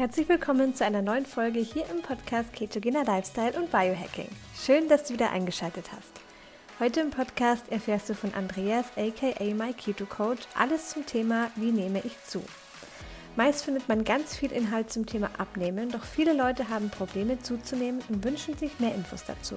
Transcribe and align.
Herzlich 0.00 0.30
willkommen 0.30 0.74
zu 0.74 0.82
einer 0.82 1.02
neuen 1.02 1.26
Folge 1.26 1.60
hier 1.60 1.84
im 1.90 2.00
Podcast 2.00 2.54
Ketogener 2.54 3.04
Lifestyle 3.04 3.52
und 3.60 3.70
Biohacking. 3.70 4.30
Schön, 4.58 4.88
dass 4.88 5.04
du 5.04 5.12
wieder 5.12 5.30
eingeschaltet 5.30 5.92
hast. 5.94 6.10
Heute 6.80 7.00
im 7.00 7.10
Podcast 7.10 7.70
erfährst 7.70 8.08
du 8.08 8.14
von 8.14 8.32
Andreas 8.32 8.86
aka 8.96 9.44
My 9.44 9.74
Keto 9.74 10.06
Coach 10.06 10.40
alles 10.58 10.88
zum 10.88 11.04
Thema 11.04 11.50
Wie 11.54 11.70
nehme 11.70 11.98
ich 12.02 12.12
zu. 12.24 12.42
Meist 13.36 13.62
findet 13.62 13.90
man 13.90 14.04
ganz 14.04 14.34
viel 14.34 14.52
Inhalt 14.52 14.90
zum 14.90 15.04
Thema 15.04 15.28
Abnehmen, 15.36 15.90
doch 15.90 16.04
viele 16.04 16.32
Leute 16.32 16.70
haben 16.70 16.88
Probleme 16.88 17.38
zuzunehmen 17.38 18.00
und 18.08 18.24
wünschen 18.24 18.56
sich 18.56 18.80
mehr 18.80 18.94
Infos 18.94 19.24
dazu. 19.26 19.56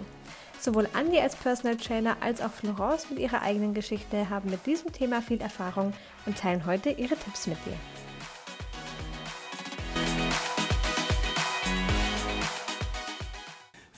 Sowohl 0.60 0.90
Andi 0.92 1.22
als 1.22 1.38
Personal 1.38 1.78
Trainer 1.78 2.18
als 2.20 2.42
auch 2.42 2.52
Florence 2.52 3.10
mit 3.10 3.20
ihrer 3.20 3.44
eigenen 3.44 3.74
Geschichte 3.74 4.30
haben 4.30 4.50
mit 4.50 4.66
diesem 4.66 4.92
Thema 4.92 5.22
viel 5.22 5.40
Erfahrung 5.40 5.94
und 6.26 6.38
teilen 6.38 6.66
heute 6.66 6.90
ihre 6.90 7.16
Tipps 7.16 7.48
mit 7.48 7.66
dir. 7.66 7.78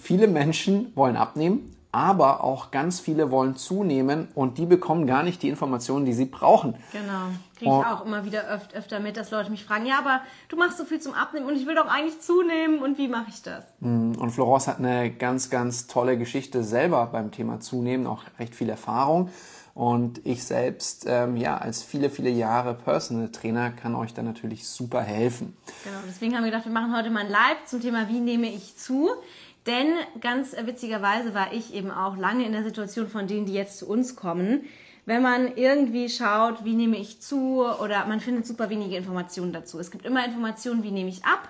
Viele 0.05 0.27
Menschen 0.27 0.95
wollen 0.95 1.18
abnehmen, 1.18 1.76
aber 1.91 2.44
auch 2.44 2.70
ganz 2.70 3.00
viele 3.00 3.32
wollen 3.32 3.55
zunehmen 3.55 4.27
und 4.36 4.59
die 4.59 4.68
bekommen 4.68 5.08
gar 5.08 5.23
nicht 5.23 5.41
die 5.41 5.50
Informationen, 5.50 6.05
die 6.05 6.13
sie 6.13 6.26
brauchen. 6.26 6.76
Genau, 6.91 7.30
kriege 7.58 7.72
ich 7.72 7.86
auch 7.88 8.05
immer 8.05 8.23
wieder 8.23 8.44
öf 8.54 8.68
öfter 8.76 8.99
mit, 8.99 9.18
dass 9.18 9.32
Leute 9.32 9.49
mich 9.49 9.66
fragen, 9.66 9.88
ja, 9.88 9.98
aber 9.98 10.22
du 10.49 10.58
machst 10.58 10.77
so 10.77 10.86
viel 10.86 11.02
zum 11.02 11.16
Abnehmen 11.16 11.48
und 11.48 11.55
ich 11.55 11.66
will 11.66 11.73
doch 11.73 11.88
eigentlich 11.88 12.22
zunehmen 12.22 12.84
und 12.84 12.99
wie 12.99 13.08
mache 13.08 13.30
ich 13.30 13.41
das? 13.41 13.63
Mm, 13.80 14.12
und 14.20 14.30
Florence 14.30 14.68
hat 14.68 14.77
eine 14.77 15.10
ganz, 15.10 15.49
ganz 15.49 15.88
tolle 15.88 16.20
Geschichte 16.20 16.63
selber 16.63 17.08
beim 17.08 17.32
Thema 17.32 17.60
Zunehmen, 17.60 18.05
auch 18.05 18.22
recht 18.38 18.54
viel 18.54 18.70
Erfahrung. 18.70 19.32
Und 19.76 20.26
ich 20.26 20.46
selbst, 20.46 21.04
ähm, 21.05 21.35
ja, 21.35 21.58
als 21.58 21.84
viele, 21.84 22.10
viele 22.10 22.30
Jahre 22.30 22.76
Personal 22.76 23.29
Trainer 23.29 23.72
kann 23.72 23.94
euch 23.94 24.13
da 24.13 24.24
natürlich 24.24 24.66
super 24.70 25.01
helfen. 25.01 25.57
Genau, 25.84 25.98
deswegen 26.07 26.34
haben 26.34 26.46
wir 26.46 26.51
gedacht, 26.51 26.63
wir 26.63 26.72
machen 26.72 26.96
heute 26.96 27.10
mal 27.10 27.26
ein 27.26 27.29
Live 27.29 27.66
zum 27.66 27.82
Thema, 27.82 28.07
wie 28.07 28.22
nehme 28.22 28.48
ich 28.48 28.77
zu? 28.77 29.10
Denn 29.66 29.88
ganz 30.21 30.55
witzigerweise 30.66 31.34
war 31.34 31.54
ich 31.54 31.74
eben 31.74 31.91
auch 31.91 32.18
lange 32.18 32.46
in 32.46 32.52
der 32.52 32.63
Situation 32.63 33.08
von 33.08 33.27
denen, 33.27 33.46
die 33.46 33.54
jetzt 33.54 33.80
zu 33.80 33.88
uns 33.88 34.16
kommen. 34.16 34.66
Wenn 35.05 35.22
man 35.22 35.55
irgendwie 35.55 36.10
schaut, 36.10 36.66
wie 36.66 36.74
nehme 36.74 36.98
ich 36.98 37.22
zu 37.22 37.63
oder 37.63 38.05
man 38.07 38.20
findet 38.20 38.46
super 38.48 38.70
wenige 38.70 38.96
Informationen 38.96 39.54
dazu. 39.54 39.80
Es 39.80 39.91
gibt 39.91 40.05
immer 40.05 40.26
Informationen, 40.26 40.84
wie 40.84 40.91
nehme 40.91 41.10
ich 41.10 41.26
ab 41.26 41.49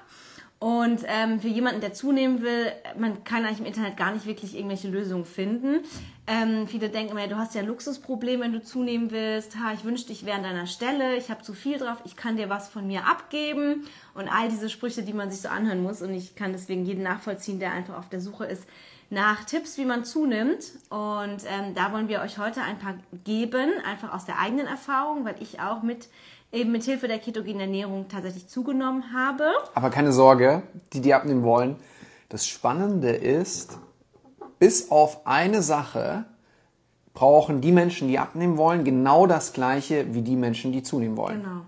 und 0.59 1.01
ähm, 1.07 1.39
für 1.39 1.47
jemanden, 1.47 1.81
der 1.81 1.93
zunehmen 1.93 2.41
will, 2.41 2.71
man 2.97 3.23
kann 3.23 3.45
eigentlich 3.45 3.59
im 3.59 3.65
Internet 3.65 3.97
gar 3.97 4.13
nicht 4.13 4.25
wirklich 4.25 4.55
irgendwelche 4.55 4.87
Lösungen 4.87 5.25
finden. 5.25 5.81
Ähm, 6.27 6.67
viele 6.67 6.89
denken 6.89 7.11
immer, 7.11 7.27
du 7.27 7.37
hast 7.37 7.53
ja 7.53 7.61
Luxusproblem, 7.61 8.41
wenn 8.41 8.51
du 8.51 8.63
zunehmen 8.63 9.11
willst. 9.11 9.55
Ha, 9.57 9.73
ich 9.73 9.83
wünschte, 9.83 10.11
ich 10.11 10.25
wäre 10.25 10.37
an 10.37 10.43
deiner 10.43 10.65
Stelle, 10.65 11.15
ich 11.17 11.29
habe 11.29 11.43
zu 11.43 11.53
viel 11.53 11.77
drauf, 11.77 11.97
ich 12.03 12.15
kann 12.15 12.35
dir 12.35 12.49
was 12.49 12.67
von 12.67 12.87
mir 12.87 13.05
abgeben. 13.05 13.85
Und 14.15 14.27
all 14.27 14.49
diese 14.49 14.69
Sprüche, 14.69 15.03
die 15.03 15.13
man 15.13 15.29
sich 15.29 15.41
so 15.41 15.49
anhören 15.49 15.83
muss. 15.83 16.01
Und 16.01 16.13
ich 16.13 16.35
kann 16.35 16.51
deswegen 16.51 16.83
jeden 16.85 17.03
nachvollziehen, 17.03 17.59
der 17.59 17.73
einfach 17.73 17.97
auf 17.97 18.09
der 18.09 18.21
Suche 18.21 18.45
ist 18.45 18.63
nach 19.11 19.43
Tipps, 19.43 19.77
wie 19.77 19.85
man 19.85 20.03
zunimmt. 20.03 20.71
Und 20.89 21.43
ähm, 21.45 21.75
da 21.75 21.91
wollen 21.91 22.07
wir 22.07 22.21
euch 22.21 22.37
heute 22.39 22.61
ein 22.61 22.79
paar 22.79 22.95
geben, 23.23 23.69
einfach 23.87 24.13
aus 24.13 24.25
der 24.25 24.39
eigenen 24.39 24.65
Erfahrung, 24.65 25.25
weil 25.25 25.35
ich 25.39 25.59
auch 25.59 25.83
mit 25.83 26.07
eben 26.51 26.71
mit 26.71 26.83
Hilfe 26.83 27.07
der 27.07 27.19
ketogenen 27.19 27.61
Ernährung 27.61 28.07
tatsächlich 28.07 28.47
zugenommen 28.47 29.13
habe. 29.13 29.49
Aber 29.73 29.89
keine 29.89 30.11
Sorge, 30.11 30.63
die, 30.93 31.01
die 31.01 31.13
abnehmen 31.13 31.43
wollen. 31.43 31.75
Das 32.29 32.47
Spannende 32.47 33.09
ist, 33.09 33.77
bis 34.59 34.91
auf 34.91 35.25
eine 35.27 35.61
Sache 35.61 36.25
brauchen 37.13 37.61
die 37.61 37.71
Menschen, 37.71 38.07
die 38.07 38.19
abnehmen 38.19 38.57
wollen, 38.57 38.83
genau 38.83 39.25
das 39.25 39.53
Gleiche 39.53 40.13
wie 40.13 40.21
die 40.21 40.35
Menschen, 40.35 40.71
die 40.71 40.83
zunehmen 40.83 41.17
wollen. 41.17 41.41
Genau. 41.41 41.61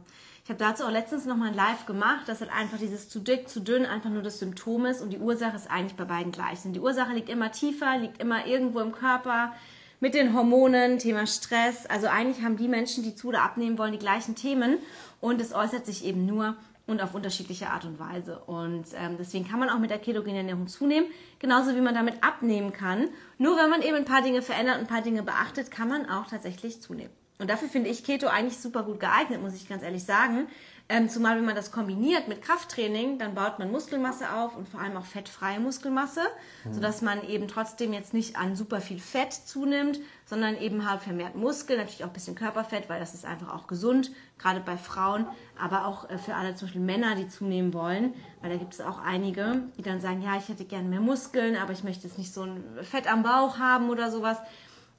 Ich 0.43 0.49
habe 0.49 0.59
dazu 0.59 0.85
auch 0.85 0.91
letztens 0.91 1.25
nochmal 1.25 1.49
ein 1.49 1.55
Live 1.55 1.85
gemacht, 1.85 2.27
dass 2.27 2.39
halt 2.39 2.51
einfach 2.53 2.77
dieses 2.77 3.09
zu 3.09 3.19
dick, 3.19 3.49
zu 3.49 3.59
dünn 3.59 3.85
einfach 3.85 4.09
nur 4.09 4.21
das 4.21 4.39
Symptom 4.39 4.85
ist 4.85 5.01
und 5.01 5.11
die 5.11 5.17
Ursache 5.17 5.55
ist 5.55 5.69
eigentlich 5.69 5.95
bei 5.97 6.05
beiden 6.05 6.31
gleich. 6.31 6.63
Und 6.63 6.71
die 6.71 6.79
Ursache 6.79 7.13
liegt 7.13 7.27
immer 7.27 7.51
tiefer, 7.51 7.97
liegt 7.97 8.21
immer 8.21 8.45
irgendwo 8.45 8.79
im 8.79 8.93
Körper, 8.93 9.51
mit 9.99 10.13
den 10.13 10.33
Hormonen, 10.33 10.99
Thema 10.99 11.27
Stress. 11.27 11.85
Also 11.87 12.07
eigentlich 12.07 12.45
haben 12.45 12.55
die 12.55 12.67
Menschen, 12.67 13.03
die 13.03 13.15
zu 13.15 13.29
oder 13.29 13.41
abnehmen 13.41 13.77
wollen, 13.77 13.91
die 13.91 13.99
gleichen 13.99 14.35
Themen 14.35 14.77
und 15.19 15.41
es 15.41 15.53
äußert 15.53 15.85
sich 15.85 16.05
eben 16.05 16.25
nur 16.25 16.55
und 16.87 17.01
auf 17.01 17.13
unterschiedliche 17.13 17.69
Art 17.69 17.85
und 17.85 17.99
Weise. 17.99 18.39
Und 18.39 18.85
ähm, 18.95 19.17
deswegen 19.19 19.47
kann 19.47 19.59
man 19.59 19.69
auch 19.69 19.79
mit 19.79 19.91
der 19.91 19.99
ketogenen 19.99 20.37
Ernährung 20.37 20.67
zunehmen, 20.67 21.09
genauso 21.37 21.75
wie 21.75 21.81
man 21.81 21.93
damit 21.93 22.23
abnehmen 22.23 22.73
kann. 22.73 23.09
Nur 23.37 23.57
wenn 23.57 23.69
man 23.69 23.81
eben 23.81 23.95
ein 23.95 24.05
paar 24.05 24.21
Dinge 24.21 24.41
verändert 24.41 24.77
und 24.77 24.81
ein 24.81 24.87
paar 24.87 25.01
Dinge 25.01 25.21
beachtet, 25.21 25.69
kann 25.69 25.89
man 25.89 26.09
auch 26.09 26.27
tatsächlich 26.27 26.81
zunehmen. 26.81 27.11
Und 27.39 27.49
dafür 27.49 27.67
finde 27.69 27.89
ich 27.89 28.03
Keto 28.03 28.27
eigentlich 28.27 28.57
super 28.57 28.83
gut 28.83 28.99
geeignet, 28.99 29.41
muss 29.41 29.53
ich 29.53 29.69
ganz 29.69 29.83
ehrlich 29.83 30.03
sagen. 30.03 30.47
Ähm, 30.89 31.09
zumal 31.09 31.35
wenn 31.35 31.43
man 31.43 31.55
das 31.55 31.73
kombiniert 31.73 32.29
mit 32.29 32.41
Krafttraining, 32.41 33.19
dann 33.19 33.35
baut 33.35 33.59
man 33.59 33.69
Muskelmasse 33.69 34.31
auf 34.33 34.55
und 34.55 34.69
vor 34.69 34.79
allem 34.79 34.95
auch 34.95 35.03
fettfreie 35.03 35.59
Muskelmasse, 35.59 36.21
mhm. 36.63 36.73
sodass 36.73 37.01
man 37.01 37.27
eben 37.27 37.49
trotzdem 37.49 37.91
jetzt 37.91 38.13
nicht 38.13 38.37
an 38.37 38.55
super 38.55 38.79
viel 38.79 38.99
Fett 38.99 39.33
zunimmt, 39.33 39.99
sondern 40.25 40.57
eben 40.57 40.89
halt 40.89 41.01
vermehrt 41.01 41.35
Muskel, 41.35 41.75
natürlich 41.75 42.05
auch 42.05 42.07
ein 42.07 42.13
bisschen 42.13 42.35
Körperfett, 42.35 42.87
weil 42.87 43.01
das 43.01 43.13
ist 43.13 43.25
einfach 43.25 43.53
auch 43.53 43.67
gesund, 43.67 44.11
gerade 44.37 44.61
bei 44.61 44.77
Frauen, 44.77 45.27
aber 45.61 45.87
auch 45.87 46.09
äh, 46.09 46.17
für 46.17 46.35
alle 46.35 46.55
zum 46.55 46.67
Beispiel 46.67 46.81
Männer, 46.81 47.15
die 47.15 47.27
zunehmen 47.27 47.73
wollen, 47.73 48.13
weil 48.41 48.51
da 48.51 48.55
gibt 48.55 48.73
es 48.73 48.79
auch 48.79 48.99
einige, 48.99 49.63
die 49.77 49.81
dann 49.81 49.99
sagen, 49.99 50.21
ja, 50.21 50.37
ich 50.37 50.47
hätte 50.47 50.63
gerne 50.63 50.87
mehr 50.87 51.01
Muskeln, 51.01 51.57
aber 51.57 51.73
ich 51.73 51.83
möchte 51.83 52.07
jetzt 52.07 52.17
nicht 52.17 52.33
so 52.33 52.43
ein 52.43 52.63
Fett 52.83 53.11
am 53.11 53.23
Bauch 53.23 53.59
haben 53.59 53.89
oder 53.89 54.09
sowas, 54.09 54.37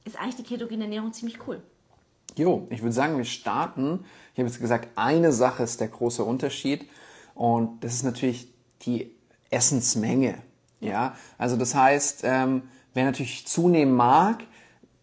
ist 0.04 0.21
eigentlich 0.21 0.37
die 0.37 0.43
ketogene 0.43 0.84
Ernährung 0.84 1.15
ziemlich 1.15 1.38
cool. 1.47 1.62
Jo, 2.38 2.69
ich 2.71 2.82
würde 2.82 2.93
sagen, 2.93 3.19
wir 3.19 3.25
starten. 3.25 4.04
Ich 4.32 4.38
habe 4.38 4.49
jetzt 4.49 4.60
gesagt, 4.60 4.88
eine 4.94 5.32
Sache 5.32 5.65
ist 5.65 5.81
der 5.81 5.88
große 5.88 6.22
Unterschied 6.22 6.88
und 7.34 7.82
das 7.82 7.94
ist 7.94 8.04
natürlich 8.04 8.53
die 8.82 9.10
Essensmenge. 9.50 10.37
Ja, 10.81 11.16
also 11.37 11.56
das 11.56 11.75
heißt, 11.75 12.21
ähm, 12.22 12.62
wer 12.94 13.04
natürlich 13.04 13.47
zunehmen 13.48 13.94
mag, 13.94 14.44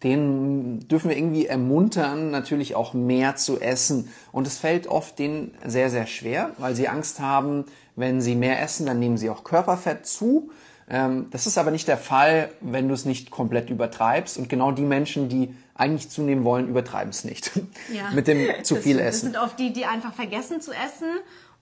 den 0.03 0.87
dürfen 0.87 1.09
wir 1.09 1.17
irgendwie 1.17 1.47
ermuntern, 1.47 2.31
natürlich 2.31 2.75
auch 2.75 2.93
mehr 2.93 3.35
zu 3.35 3.59
essen. 3.59 4.09
Und 4.31 4.47
es 4.47 4.57
fällt 4.57 4.87
oft 4.87 5.19
denen 5.19 5.53
sehr, 5.65 5.89
sehr 5.89 6.05
schwer, 6.05 6.51
weil 6.57 6.75
sie 6.75 6.87
Angst 6.87 7.19
haben, 7.19 7.65
wenn 7.95 8.21
sie 8.21 8.35
mehr 8.35 8.61
essen, 8.61 8.85
dann 8.85 8.99
nehmen 8.99 9.17
sie 9.17 9.29
auch 9.29 9.43
Körperfett 9.43 10.05
zu. 10.05 10.51
Ähm, 10.87 11.27
das 11.31 11.47
ist 11.47 11.57
aber 11.57 11.71
nicht 11.71 11.87
der 11.87 11.97
Fall, 11.97 12.49
wenn 12.61 12.87
du 12.87 12.93
es 12.93 13.05
nicht 13.05 13.31
komplett 13.31 13.69
übertreibst. 13.69 14.37
Und 14.37 14.49
genau 14.49 14.71
die 14.71 14.83
Menschen, 14.83 15.29
die 15.29 15.55
eigentlich 15.73 16.09
zunehmen 16.09 16.43
wollen, 16.43 16.69
übertreiben 16.69 17.09
es 17.09 17.23
nicht. 17.23 17.51
Ja. 17.91 18.09
Mit 18.13 18.27
dem 18.27 18.47
zu 18.63 18.75
viel 18.75 18.97
das, 18.97 19.07
Essen. 19.07 19.33
Das 19.33 19.41
sind 19.41 19.49
oft 19.49 19.59
die, 19.59 19.73
die 19.73 19.85
einfach 19.85 20.13
vergessen 20.13 20.61
zu 20.61 20.71
essen 20.71 21.09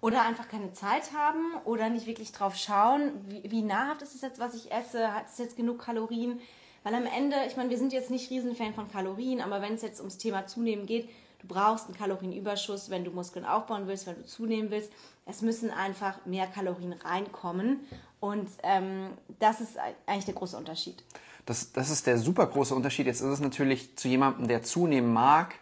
oder 0.01 0.23
einfach 0.23 0.49
keine 0.49 0.73
Zeit 0.73 1.13
haben 1.13 1.55
oder 1.63 1.89
nicht 1.89 2.05
wirklich 2.05 2.33
drauf 2.33 2.55
schauen, 2.55 3.11
wie, 3.27 3.49
wie 3.49 3.61
nahrhaft 3.61 4.01
ist 4.01 4.15
es 4.15 4.21
jetzt, 4.21 4.39
was 4.39 4.53
ich 4.53 4.71
esse, 4.71 5.13
hat 5.13 5.27
es 5.31 5.37
jetzt 5.37 5.55
genug 5.55 5.79
Kalorien. 5.79 6.41
Weil 6.83 6.95
am 6.95 7.05
Ende, 7.05 7.37
ich 7.47 7.55
meine, 7.55 7.69
wir 7.69 7.77
sind 7.77 7.93
jetzt 7.93 8.11
nicht 8.11 8.29
Riesenfan 8.29 8.73
von 8.73 8.91
Kalorien, 8.91 9.39
aber 9.39 9.61
wenn 9.61 9.75
es 9.75 9.81
jetzt 9.81 10.01
ums 10.01 10.17
Thema 10.17 10.45
Zunehmen 10.47 10.85
geht, 10.85 11.07
du 11.39 11.47
brauchst 11.47 11.85
einen 11.85 11.97
Kalorienüberschuss, 11.97 12.89
wenn 12.89 13.05
du 13.05 13.11
Muskeln 13.11 13.45
aufbauen 13.45 13.87
willst, 13.87 14.05
wenn 14.05 14.15
du 14.15 14.25
zunehmen 14.25 14.69
willst. 14.69 14.91
Es 15.25 15.41
müssen 15.41 15.71
einfach 15.71 16.25
mehr 16.25 16.47
Kalorien 16.47 16.93
reinkommen. 16.93 17.79
Und 18.19 18.49
ähm, 18.63 19.09
das 19.39 19.61
ist 19.61 19.77
eigentlich 20.05 20.25
der 20.25 20.33
große 20.33 20.57
Unterschied. 20.57 21.03
Das, 21.45 21.73
das 21.73 21.89
ist 21.89 22.07
der 22.07 22.17
super 22.17 22.47
große 22.47 22.73
Unterschied. 22.73 23.05
Jetzt 23.05 23.21
ist 23.21 23.27
es 23.27 23.39
natürlich 23.39 23.97
zu 23.97 24.07
jemandem, 24.07 24.47
der 24.47 24.63
zunehmen 24.63 25.11
mag 25.11 25.55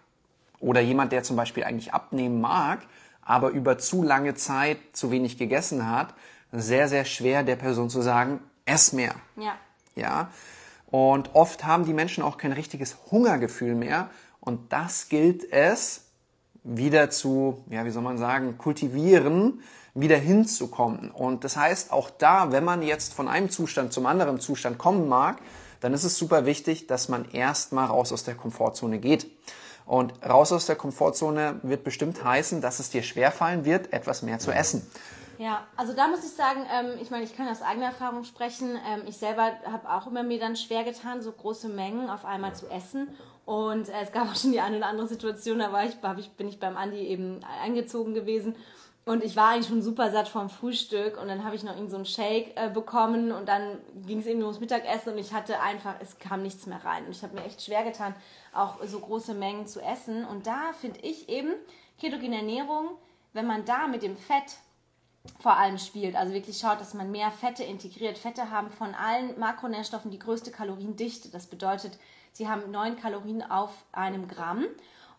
oder 0.59 0.81
jemand, 0.81 1.11
der 1.11 1.23
zum 1.23 1.35
Beispiel 1.35 1.63
eigentlich 1.63 1.93
abnehmen 1.93 2.39
mag, 2.39 2.85
aber 3.23 3.49
über 3.49 3.77
zu 3.77 4.03
lange 4.03 4.35
Zeit 4.35 4.77
zu 4.93 5.11
wenig 5.11 5.37
gegessen 5.37 5.89
hat, 5.89 6.13
sehr, 6.51 6.87
sehr 6.87 7.05
schwer 7.05 7.43
der 7.43 7.55
Person 7.55 7.89
zu 7.89 8.01
sagen, 8.01 8.41
ess 8.65 8.93
mehr. 8.93 9.15
Ja. 9.37 9.55
Ja. 9.95 10.31
Und 10.87 11.33
oft 11.33 11.65
haben 11.65 11.85
die 11.85 11.93
Menschen 11.93 12.23
auch 12.23 12.37
kein 12.37 12.51
richtiges 12.51 12.97
Hungergefühl 13.09 13.75
mehr. 13.75 14.09
Und 14.39 14.73
das 14.73 15.09
gilt 15.09 15.51
es 15.51 16.10
wieder 16.63 17.09
zu, 17.09 17.63
ja, 17.69 17.85
wie 17.85 17.91
soll 17.91 18.03
man 18.03 18.17
sagen, 18.17 18.57
kultivieren, 18.57 19.61
wieder 19.93 20.17
hinzukommen. 20.17 21.11
Und 21.11 21.43
das 21.43 21.57
heißt, 21.57 21.91
auch 21.91 22.09
da, 22.09 22.51
wenn 22.51 22.63
man 22.63 22.81
jetzt 22.81 23.13
von 23.13 23.27
einem 23.27 23.49
Zustand 23.49 23.93
zum 23.93 24.05
anderen 24.05 24.39
Zustand 24.39 24.77
kommen 24.77 25.09
mag, 25.09 25.37
dann 25.81 25.93
ist 25.93 26.03
es 26.03 26.17
super 26.17 26.45
wichtig, 26.45 26.87
dass 26.87 27.09
man 27.09 27.29
erstmal 27.31 27.87
raus 27.87 28.13
aus 28.13 28.23
der 28.23 28.35
Komfortzone 28.35 28.99
geht. 28.99 29.27
Und 29.85 30.13
raus 30.23 30.51
aus 30.51 30.67
der 30.67 30.75
Komfortzone 30.75 31.59
wird 31.63 31.83
bestimmt 31.83 32.23
heißen, 32.23 32.61
dass 32.61 32.79
es 32.79 32.91
dir 32.91 33.03
schwerfallen 33.03 33.65
wird, 33.65 33.91
etwas 33.91 34.21
mehr 34.21 34.39
zu 34.39 34.51
essen. 34.51 34.87
Ja, 35.41 35.65
also 35.75 35.93
da 35.93 36.07
muss 36.07 36.23
ich 36.23 36.31
sagen, 36.31 36.67
ähm, 36.71 36.99
ich 37.01 37.09
meine, 37.09 37.23
ich 37.23 37.35
kann 37.35 37.47
aus 37.47 37.63
eigener 37.63 37.87
Erfahrung 37.87 38.23
sprechen. 38.23 38.77
Ähm, 38.87 39.01
ich 39.07 39.17
selber 39.17 39.51
habe 39.65 39.89
auch 39.89 40.05
immer 40.05 40.21
mir 40.21 40.39
dann 40.39 40.55
schwer 40.55 40.83
getan, 40.83 41.23
so 41.23 41.31
große 41.31 41.67
Mengen 41.67 42.11
auf 42.11 42.25
einmal 42.25 42.53
zu 42.53 42.67
essen. 42.69 43.07
Und 43.45 43.89
es 43.89 44.11
gab 44.11 44.29
auch 44.29 44.35
schon 44.35 44.51
die 44.51 44.61
eine 44.61 44.77
oder 44.77 44.87
andere 44.87 45.07
Situation, 45.07 45.59
da 45.59 45.71
war 45.71 45.83
ich, 45.85 45.97
ich, 46.17 46.31
bin 46.31 46.47
ich 46.47 46.59
beim 46.59 46.77
Andi 46.77 46.99
eben 46.99 47.41
eingezogen 47.43 48.13
gewesen 48.13 48.55
und 49.03 49.23
ich 49.23 49.35
war 49.35 49.49
eigentlich 49.49 49.67
schon 49.67 49.81
super 49.81 50.11
satt 50.11 50.27
vom 50.27 50.49
Frühstück 50.49 51.19
und 51.19 51.27
dann 51.27 51.43
habe 51.43 51.55
ich 51.55 51.63
noch 51.63 51.75
irgend 51.75 51.89
so 51.89 51.95
einen 51.95 52.05
Shake 52.05 52.55
äh, 52.55 52.69
bekommen 52.69 53.31
und 53.31 53.47
dann 53.47 53.79
ging 54.05 54.19
es 54.19 54.27
eben 54.27 54.43
ums 54.43 54.59
Mittagessen 54.59 55.13
und 55.13 55.17
ich 55.17 55.33
hatte 55.33 55.59
einfach, 55.59 55.95
es 55.99 56.19
kam 56.19 56.43
nichts 56.43 56.67
mehr 56.67 56.83
rein. 56.85 57.05
Und 57.05 57.11
ich 57.11 57.23
habe 57.23 57.33
mir 57.33 57.43
echt 57.43 57.63
schwer 57.63 57.83
getan, 57.83 58.13
auch 58.53 58.77
so 58.85 58.99
große 58.99 59.33
Mengen 59.33 59.65
zu 59.65 59.81
essen. 59.81 60.23
Und 60.23 60.45
da 60.45 60.71
finde 60.79 60.99
ich 61.01 61.29
eben 61.29 61.53
ketogene 61.99 62.37
Ernährung, 62.37 62.89
wenn 63.33 63.47
man 63.47 63.65
da 63.65 63.87
mit 63.87 64.03
dem 64.03 64.15
Fett 64.15 64.57
vor 65.39 65.57
allem 65.57 65.79
spielt. 65.79 66.15
Also 66.15 66.33
wirklich 66.33 66.59
schaut, 66.59 66.79
dass 66.79 66.93
man 66.93 67.09
mehr 67.09 67.31
Fette 67.31 67.63
integriert. 67.63 68.19
Fette 68.19 68.51
haben 68.51 68.69
von 68.69 68.93
allen 68.93 69.37
Makronährstoffen 69.39 70.11
die 70.11 70.19
größte 70.19 70.51
Kaloriendichte. 70.51 71.29
Das 71.29 71.47
bedeutet, 71.47 71.97
sie 72.31 72.47
haben 72.47 72.71
9 72.71 72.97
Kalorien 72.97 73.43
auf 73.43 73.71
einem 73.91 74.27
Gramm. 74.27 74.65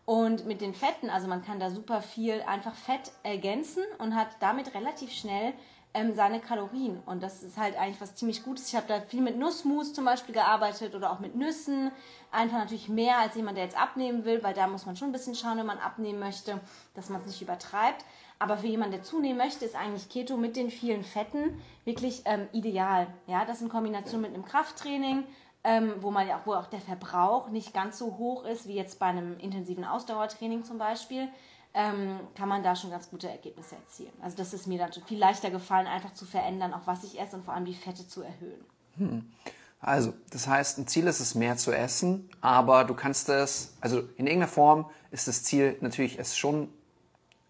Und 0.05 0.45
mit 0.45 0.59
den 0.59 0.73
Fetten, 0.73 1.09
also 1.09 1.27
man 1.27 1.45
kann 1.45 1.61
da 1.61 1.69
super 1.69 2.01
viel 2.01 2.41
einfach 2.41 2.75
Fett 2.75 3.13
ergänzen 3.23 3.83
und 3.99 4.15
hat 4.15 4.27
damit 4.41 4.73
relativ 4.73 5.13
schnell 5.13 5.53
ähm, 5.93 6.13
seine 6.15 6.39
Kalorien. 6.39 7.01
Und 7.05 7.21
das 7.21 7.43
ist 7.43 7.57
halt 7.57 7.77
eigentlich 7.77 8.01
was 8.01 8.15
ziemlich 8.15 8.43
Gutes. 8.43 8.67
Ich 8.67 8.75
habe 8.75 8.87
da 8.87 9.01
viel 9.01 9.21
mit 9.21 9.37
Nussmus 9.37 9.93
zum 9.93 10.05
Beispiel 10.05 10.33
gearbeitet 10.33 10.95
oder 10.95 11.11
auch 11.11 11.19
mit 11.19 11.35
Nüssen. 11.35 11.91
Einfach 12.31 12.57
natürlich 12.57 12.89
mehr 12.89 13.19
als 13.19 13.35
jemand, 13.35 13.57
der 13.57 13.65
jetzt 13.65 13.79
abnehmen 13.79 14.25
will, 14.25 14.43
weil 14.43 14.53
da 14.53 14.67
muss 14.67 14.85
man 14.85 14.97
schon 14.97 15.09
ein 15.09 15.13
bisschen 15.13 15.35
schauen, 15.35 15.57
wenn 15.57 15.65
man 15.65 15.77
abnehmen 15.77 16.19
möchte, 16.19 16.59
dass 16.95 17.09
man 17.09 17.21
es 17.21 17.27
nicht 17.27 17.41
übertreibt. 17.41 18.03
Aber 18.39 18.57
für 18.57 18.67
jemanden, 18.67 18.93
der 18.95 19.03
zunehmen 19.03 19.37
möchte, 19.37 19.65
ist 19.65 19.75
eigentlich 19.75 20.09
Keto 20.09 20.35
mit 20.35 20.55
den 20.55 20.69
vielen 20.69 21.03
Fetten 21.03 21.61
wirklich 21.85 22.23
ähm, 22.25 22.47
ideal. 22.51 23.07
Ja, 23.27 23.45
das 23.45 23.61
in 23.61 23.69
Kombination 23.69 24.21
mit 24.21 24.33
einem 24.33 24.43
Krafttraining, 24.43 25.23
ähm, 25.63 25.93
wo 26.01 26.11
man 26.11 26.27
ja 26.27 26.37
auch, 26.37 26.45
wo 26.45 26.53
auch 26.53 26.67
der 26.67 26.81
Verbrauch 26.81 27.49
nicht 27.49 27.73
ganz 27.73 27.97
so 27.97 28.17
hoch 28.17 28.45
ist 28.45 28.67
wie 28.67 28.75
jetzt 28.75 28.99
bei 28.99 29.07
einem 29.07 29.39
intensiven 29.39 29.85
Ausdauertraining 29.85 30.63
zum 30.63 30.77
Beispiel, 30.77 31.29
ähm, 31.73 32.19
kann 32.35 32.49
man 32.49 32.63
da 32.63 32.75
schon 32.75 32.91
ganz 32.91 33.09
gute 33.09 33.29
Ergebnisse 33.29 33.75
erzielen. 33.75 34.13
Also 34.21 34.37
das 34.37 34.53
ist 34.53 34.67
mir 34.67 34.77
dann 34.77 34.93
schon 34.93 35.03
viel 35.03 35.17
leichter 35.17 35.49
gefallen, 35.49 35.87
einfach 35.87 36.13
zu 36.13 36.25
verändern, 36.25 36.73
auch 36.73 36.85
was 36.85 37.03
ich 37.03 37.19
esse 37.19 37.35
und 37.35 37.45
vor 37.45 37.53
allem 37.53 37.65
die 37.65 37.73
Fette 37.73 38.07
zu 38.07 38.21
erhöhen. 38.21 38.65
Hm. 38.97 39.31
Also, 39.79 40.13
das 40.29 40.47
heißt, 40.47 40.77
ein 40.77 40.87
Ziel 40.87 41.07
ist 41.07 41.19
es, 41.19 41.35
mehr 41.35 41.57
zu 41.57 41.73
essen, 41.73 42.29
aber 42.39 42.85
du 42.85 42.93
kannst 42.93 43.27
es, 43.27 43.75
also 43.81 43.99
in 44.15 44.27
irgendeiner 44.27 44.47
Form 44.47 44.89
ist 45.11 45.27
das 45.27 45.43
Ziel 45.43 45.75
natürlich, 45.81 46.19
es 46.19 46.37
schon 46.37 46.69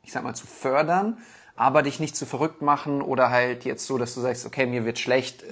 ich 0.03 0.11
sag 0.11 0.23
mal, 0.23 0.35
zu 0.35 0.45
fördern, 0.45 1.17
aber 1.55 1.83
dich 1.83 1.99
nicht 1.99 2.15
zu 2.15 2.25
verrückt 2.25 2.61
machen 2.61 3.01
oder 3.01 3.29
halt 3.29 3.63
jetzt 3.63 3.85
so, 3.85 3.97
dass 3.97 4.15
du 4.15 4.21
sagst, 4.21 4.45
okay, 4.45 4.65
mir 4.65 4.85
wird 4.85 4.97
schlecht. 4.97 5.43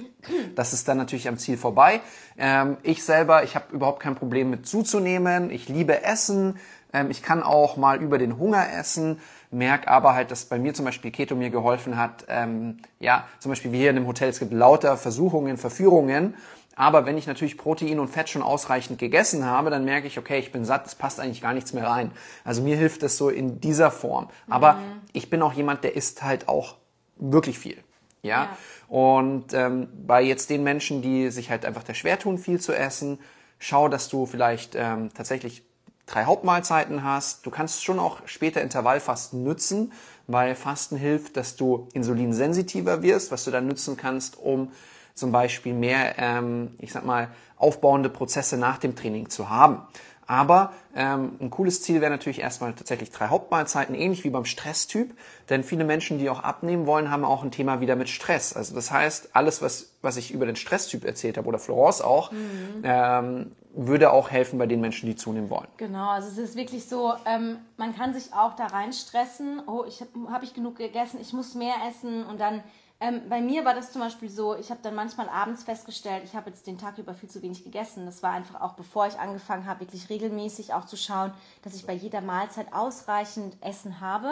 Das 0.54 0.72
ist 0.72 0.88
dann 0.88 0.96
natürlich 0.96 1.28
am 1.28 1.38
Ziel 1.38 1.56
vorbei. 1.56 2.00
Ähm, 2.36 2.76
ich 2.82 3.04
selber, 3.04 3.44
ich 3.44 3.54
habe 3.54 3.66
überhaupt 3.72 4.00
kein 4.00 4.16
Problem 4.16 4.50
mit 4.50 4.66
zuzunehmen. 4.66 5.50
Ich 5.50 5.68
liebe 5.68 6.02
Essen. 6.02 6.58
Ähm, 6.92 7.10
ich 7.10 7.22
kann 7.22 7.42
auch 7.42 7.76
mal 7.76 8.02
über 8.02 8.18
den 8.18 8.38
Hunger 8.38 8.66
essen. 8.78 9.20
Merk 9.50 9.86
aber 9.86 10.14
halt, 10.14 10.30
dass 10.30 10.46
bei 10.46 10.58
mir 10.58 10.74
zum 10.74 10.84
Beispiel 10.84 11.10
Keto 11.10 11.36
mir 11.36 11.50
geholfen 11.50 11.96
hat. 11.96 12.24
Ähm, 12.28 12.78
ja, 12.98 13.26
zum 13.38 13.52
Beispiel 13.52 13.70
wie 13.70 13.78
hier 13.78 13.90
in 13.90 13.96
dem 13.96 14.06
Hotel, 14.06 14.30
es 14.30 14.38
gibt 14.38 14.52
lauter 14.52 14.96
Versuchungen, 14.96 15.56
Verführungen. 15.56 16.34
Aber 16.74 17.04
wenn 17.06 17.18
ich 17.18 17.26
natürlich 17.26 17.58
Protein 17.58 17.98
und 17.98 18.08
Fett 18.08 18.28
schon 18.28 18.42
ausreichend 18.42 18.98
gegessen 18.98 19.44
habe, 19.44 19.70
dann 19.70 19.84
merke 19.84 20.06
ich, 20.06 20.18
okay, 20.18 20.38
ich 20.38 20.52
bin 20.52 20.64
satt, 20.64 20.86
es 20.86 20.94
passt 20.94 21.20
eigentlich 21.20 21.42
gar 21.42 21.52
nichts 21.52 21.72
mehr 21.72 21.86
rein. 21.86 22.12
Also 22.44 22.62
mir 22.62 22.76
hilft 22.76 23.02
es 23.02 23.18
so 23.18 23.28
in 23.28 23.60
dieser 23.60 23.90
Form. 23.90 24.28
Aber 24.48 24.74
mhm. 24.74 25.00
ich 25.12 25.28
bin 25.28 25.42
auch 25.42 25.52
jemand, 25.52 25.84
der 25.84 25.96
isst 25.96 26.22
halt 26.22 26.48
auch 26.48 26.76
wirklich 27.16 27.58
viel. 27.58 27.76
Ja. 28.22 28.44
ja. 28.44 28.56
Und 28.88 29.52
ähm, 29.52 29.88
bei 30.06 30.22
jetzt 30.22 30.50
den 30.50 30.62
Menschen, 30.62 31.02
die 31.02 31.30
sich 31.30 31.50
halt 31.50 31.64
einfach 31.64 31.82
der 31.82 31.94
schwer 31.94 32.18
tun, 32.18 32.38
viel 32.38 32.60
zu 32.60 32.72
essen, 32.72 33.18
schau, 33.58 33.88
dass 33.88 34.08
du 34.08 34.26
vielleicht 34.26 34.74
ähm, 34.74 35.10
tatsächlich 35.14 35.62
drei 36.06 36.24
Hauptmahlzeiten 36.24 37.04
hast. 37.04 37.46
Du 37.46 37.50
kannst 37.50 37.84
schon 37.84 37.98
auch 37.98 38.20
später 38.26 38.60
Intervallfasten 38.60 39.42
nützen, 39.42 39.92
weil 40.26 40.54
Fasten 40.54 40.96
hilft, 40.96 41.36
dass 41.36 41.56
du 41.56 41.88
insulinsensitiver 41.94 43.02
wirst, 43.02 43.30
was 43.30 43.44
du 43.44 43.50
dann 43.50 43.66
nützen 43.66 43.96
kannst, 43.96 44.38
um 44.38 44.72
zum 45.14 45.32
Beispiel 45.32 45.74
mehr, 45.74 46.18
ähm, 46.18 46.74
ich 46.78 46.92
sag 46.92 47.04
mal, 47.04 47.28
aufbauende 47.56 48.08
Prozesse 48.08 48.56
nach 48.56 48.78
dem 48.78 48.96
Training 48.96 49.30
zu 49.30 49.50
haben. 49.50 49.82
Aber 50.26 50.72
ähm, 50.94 51.36
ein 51.40 51.50
cooles 51.50 51.82
Ziel 51.82 52.00
wäre 52.00 52.10
natürlich 52.10 52.40
erstmal 52.40 52.72
tatsächlich 52.72 53.10
drei 53.10 53.28
Hauptmahlzeiten, 53.28 53.94
ähnlich 53.94 54.24
wie 54.24 54.30
beim 54.30 54.44
Stresstyp. 54.44 55.14
Denn 55.50 55.64
viele 55.64 55.84
Menschen, 55.84 56.18
die 56.18 56.30
auch 56.30 56.42
abnehmen 56.42 56.86
wollen, 56.86 57.10
haben 57.10 57.24
auch 57.24 57.42
ein 57.42 57.50
Thema 57.50 57.80
wieder 57.80 57.96
mit 57.96 58.08
Stress. 58.08 58.54
Also 58.54 58.74
das 58.74 58.90
heißt, 58.90 59.30
alles, 59.34 59.62
was, 59.62 59.92
was 60.00 60.16
ich 60.16 60.32
über 60.32 60.46
den 60.46 60.56
Stresstyp 60.56 61.04
erzählt 61.04 61.36
habe, 61.36 61.48
oder 61.48 61.58
Florence 61.58 62.00
auch, 62.00 62.32
mhm. 62.32 62.82
ähm, 62.82 63.52
würde 63.74 64.12
auch 64.12 64.30
helfen 64.30 64.58
bei 64.58 64.66
den 64.66 64.80
Menschen, 64.80 65.06
die 65.06 65.16
zunehmen 65.16 65.50
wollen. 65.50 65.68
Genau, 65.76 66.10
also 66.10 66.28
es 66.28 66.38
ist 66.38 66.56
wirklich 66.56 66.88
so, 66.88 67.14
ähm, 67.26 67.58
man 67.76 67.94
kann 67.96 68.14
sich 68.14 68.32
auch 68.32 68.54
da 68.54 68.66
rein 68.66 68.92
stressen. 68.92 69.60
Oh, 69.66 69.84
ich 69.86 70.00
habe 70.00 70.32
hab 70.32 70.42
ich 70.42 70.54
genug 70.54 70.76
gegessen, 70.76 71.18
ich 71.20 71.32
muss 71.32 71.54
mehr 71.54 71.74
essen 71.88 72.24
und 72.24 72.40
dann 72.40 72.62
ähm, 73.02 73.28
bei 73.28 73.40
mir 73.40 73.64
war 73.64 73.74
das 73.74 73.90
zum 73.90 74.00
Beispiel 74.00 74.30
so, 74.30 74.54
ich 74.54 74.70
habe 74.70 74.78
dann 74.80 74.94
manchmal 74.94 75.28
abends 75.28 75.64
festgestellt, 75.64 76.22
ich 76.24 76.36
habe 76.36 76.50
jetzt 76.50 76.68
den 76.68 76.78
Tag 76.78 76.98
über 76.98 77.14
viel 77.14 77.28
zu 77.28 77.42
wenig 77.42 77.64
gegessen. 77.64 78.06
Das 78.06 78.22
war 78.22 78.30
einfach 78.30 78.60
auch, 78.60 78.74
bevor 78.74 79.08
ich 79.08 79.18
angefangen 79.18 79.66
habe, 79.66 79.80
wirklich 79.80 80.08
regelmäßig 80.08 80.72
auch 80.72 80.86
zu 80.86 80.96
schauen, 80.96 81.32
dass 81.62 81.74
ich 81.74 81.84
bei 81.84 81.94
jeder 81.94 82.20
Mahlzeit 82.20 82.72
ausreichend 82.72 83.56
Essen 83.60 84.00
habe. 84.00 84.30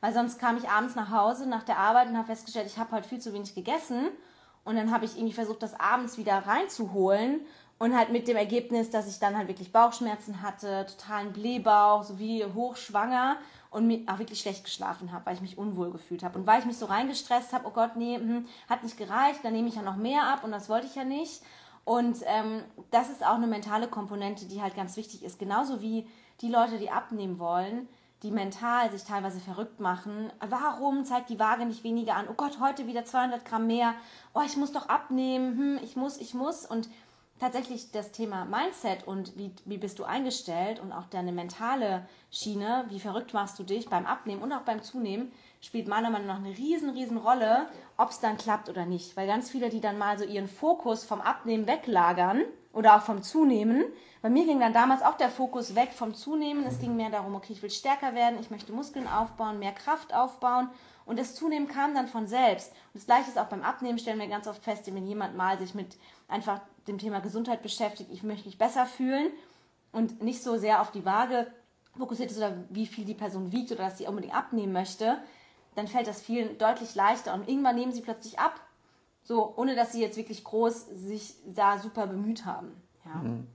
Weil 0.00 0.12
sonst 0.12 0.40
kam 0.40 0.56
ich 0.56 0.68
abends 0.68 0.96
nach 0.96 1.12
Hause 1.12 1.48
nach 1.48 1.62
der 1.62 1.78
Arbeit 1.78 2.08
und 2.08 2.16
habe 2.16 2.26
festgestellt, 2.26 2.66
ich 2.66 2.78
habe 2.78 2.90
halt 2.90 3.06
viel 3.06 3.20
zu 3.20 3.32
wenig 3.32 3.54
gegessen. 3.54 4.08
Und 4.64 4.74
dann 4.74 4.90
habe 4.90 5.04
ich 5.04 5.16
irgendwie 5.16 5.34
versucht, 5.34 5.62
das 5.62 5.78
abends 5.78 6.18
wieder 6.18 6.38
reinzuholen. 6.44 7.42
Und 7.78 7.96
halt 7.96 8.10
mit 8.10 8.26
dem 8.26 8.36
Ergebnis, 8.36 8.90
dass 8.90 9.06
ich 9.06 9.20
dann 9.20 9.38
halt 9.38 9.46
wirklich 9.46 9.70
Bauchschmerzen 9.70 10.42
hatte, 10.42 10.86
totalen 10.86 11.32
Blähbauch, 11.32 12.02
sowie 12.02 12.44
hochschwanger 12.52 13.36
und 13.70 14.08
auch 14.08 14.18
wirklich 14.18 14.40
schlecht 14.40 14.64
geschlafen 14.64 15.12
habe, 15.12 15.26
weil 15.26 15.34
ich 15.34 15.40
mich 15.40 15.58
unwohl 15.58 15.90
gefühlt 15.90 16.22
habe. 16.22 16.38
Und 16.38 16.46
weil 16.46 16.60
ich 16.60 16.66
mich 16.66 16.78
so 16.78 16.86
reingestresst 16.86 17.52
habe, 17.52 17.66
oh 17.66 17.70
Gott, 17.70 17.96
nee, 17.96 18.16
hm, 18.16 18.46
hat 18.68 18.82
nicht 18.82 18.96
gereicht, 18.96 19.40
dann 19.42 19.52
nehme 19.52 19.68
ich 19.68 19.74
ja 19.74 19.82
noch 19.82 19.96
mehr 19.96 20.24
ab 20.24 20.44
und 20.44 20.52
das 20.52 20.68
wollte 20.68 20.86
ich 20.86 20.94
ja 20.94 21.04
nicht. 21.04 21.42
Und 21.84 22.18
ähm, 22.26 22.62
das 22.90 23.08
ist 23.10 23.24
auch 23.24 23.36
eine 23.36 23.46
mentale 23.46 23.88
Komponente, 23.88 24.46
die 24.46 24.60
halt 24.60 24.76
ganz 24.76 24.96
wichtig 24.96 25.22
ist. 25.22 25.38
Genauso 25.38 25.80
wie 25.80 26.06
die 26.40 26.50
Leute, 26.50 26.78
die 26.78 26.90
abnehmen 26.90 27.38
wollen, 27.38 27.88
die 28.22 28.30
mental 28.30 28.90
sich 28.90 29.04
teilweise 29.04 29.40
verrückt 29.40 29.80
machen. 29.80 30.30
Warum 30.46 31.04
zeigt 31.04 31.30
die 31.30 31.38
Waage 31.38 31.64
nicht 31.64 31.84
weniger 31.84 32.16
an? 32.16 32.26
Oh 32.28 32.34
Gott, 32.34 32.58
heute 32.60 32.86
wieder 32.86 33.04
200 33.04 33.44
Gramm 33.44 33.66
mehr. 33.66 33.94
Oh, 34.34 34.42
ich 34.44 34.56
muss 34.56 34.72
doch 34.72 34.88
abnehmen. 34.88 35.56
Hm, 35.56 35.80
ich 35.82 35.96
muss, 35.96 36.18
ich 36.18 36.34
muss. 36.34 36.66
Und 36.66 36.88
tatsächlich 37.40 37.90
das 37.90 38.12
Thema 38.12 38.44
Mindset 38.44 39.06
und 39.06 39.36
wie, 39.36 39.52
wie 39.64 39.78
bist 39.78 39.98
du 39.98 40.04
eingestellt 40.04 40.80
und 40.80 40.92
auch 40.92 41.06
deine 41.06 41.32
mentale 41.32 42.06
Schiene, 42.30 42.84
wie 42.88 43.00
verrückt 43.00 43.34
machst 43.34 43.58
du 43.58 43.62
dich 43.62 43.88
beim 43.88 44.06
Abnehmen 44.06 44.42
und 44.42 44.52
auch 44.52 44.62
beim 44.62 44.82
Zunehmen, 44.82 45.32
spielt 45.60 45.88
meiner 45.88 46.10
Meinung 46.10 46.28
nach 46.28 46.38
eine 46.38 46.56
riesen, 46.56 46.90
riesen 46.90 47.16
Rolle, 47.16 47.66
ob 47.96 48.10
es 48.10 48.20
dann 48.20 48.36
klappt 48.36 48.68
oder 48.68 48.86
nicht. 48.86 49.16
Weil 49.16 49.26
ganz 49.26 49.50
viele, 49.50 49.70
die 49.70 49.80
dann 49.80 49.98
mal 49.98 50.18
so 50.18 50.24
ihren 50.24 50.48
Fokus 50.48 51.04
vom 51.04 51.20
Abnehmen 51.20 51.66
weglagern 51.66 52.42
oder 52.72 52.96
auch 52.96 53.02
vom 53.02 53.22
Zunehmen, 53.22 53.84
bei 54.20 54.30
mir 54.30 54.46
ging 54.46 54.58
dann 54.58 54.72
damals 54.72 55.02
auch 55.02 55.16
der 55.16 55.30
Fokus 55.30 55.76
weg 55.76 55.92
vom 55.92 56.14
Zunehmen. 56.14 56.66
Es 56.66 56.80
ging 56.80 56.96
mehr 56.96 57.10
darum, 57.10 57.36
okay, 57.36 57.52
ich 57.52 57.62
will 57.62 57.70
stärker 57.70 58.14
werden, 58.14 58.40
ich 58.40 58.50
möchte 58.50 58.72
Muskeln 58.72 59.06
aufbauen, 59.06 59.60
mehr 59.60 59.72
Kraft 59.72 60.12
aufbauen. 60.12 60.68
Und 61.06 61.18
das 61.18 61.34
Zunehmen 61.34 61.68
kam 61.68 61.94
dann 61.94 62.08
von 62.08 62.26
selbst. 62.26 62.72
Und 62.72 62.96
das 62.96 63.06
Gleiche 63.06 63.30
ist 63.30 63.38
auch 63.38 63.46
beim 63.46 63.62
Abnehmen, 63.62 63.98
stellen 63.98 64.18
wir 64.18 64.26
ganz 64.26 64.48
oft 64.48 64.62
fest, 64.62 64.92
wenn 64.92 65.06
jemand 65.06 65.36
mal 65.36 65.58
sich 65.58 65.74
mit 65.74 65.96
einfach 66.26 66.60
dem 66.88 66.98
Thema 66.98 67.20
Gesundheit 67.20 67.62
beschäftigt, 67.62 68.10
ich 68.12 68.22
möchte 68.22 68.46
mich 68.46 68.58
besser 68.58 68.86
fühlen 68.86 69.30
und 69.92 70.22
nicht 70.22 70.42
so 70.42 70.56
sehr 70.56 70.80
auf 70.80 70.90
die 70.90 71.04
Waage 71.04 71.46
fokussiert 71.96 72.30
ist 72.30 72.38
oder 72.38 72.56
wie 72.70 72.86
viel 72.86 73.04
die 73.04 73.14
Person 73.14 73.52
wiegt 73.52 73.72
oder 73.72 73.84
dass 73.84 73.98
sie 73.98 74.06
unbedingt 74.06 74.34
abnehmen 74.34 74.72
möchte, 74.72 75.18
dann 75.74 75.88
fällt 75.88 76.06
das 76.06 76.20
vielen 76.20 76.58
deutlich 76.58 76.94
leichter 76.94 77.34
und 77.34 77.48
irgendwann 77.48 77.76
nehmen 77.76 77.92
sie 77.92 78.00
plötzlich 78.00 78.38
ab, 78.38 78.60
so 79.22 79.54
ohne 79.56 79.76
dass 79.76 79.92
sie 79.92 80.00
jetzt 80.00 80.16
wirklich 80.16 80.44
groß 80.44 80.86
sich 80.94 81.34
da 81.46 81.78
super 81.78 82.06
bemüht 82.06 82.44
haben. 82.44 82.72
Ja, 83.04 83.14
mhm. 83.22 83.46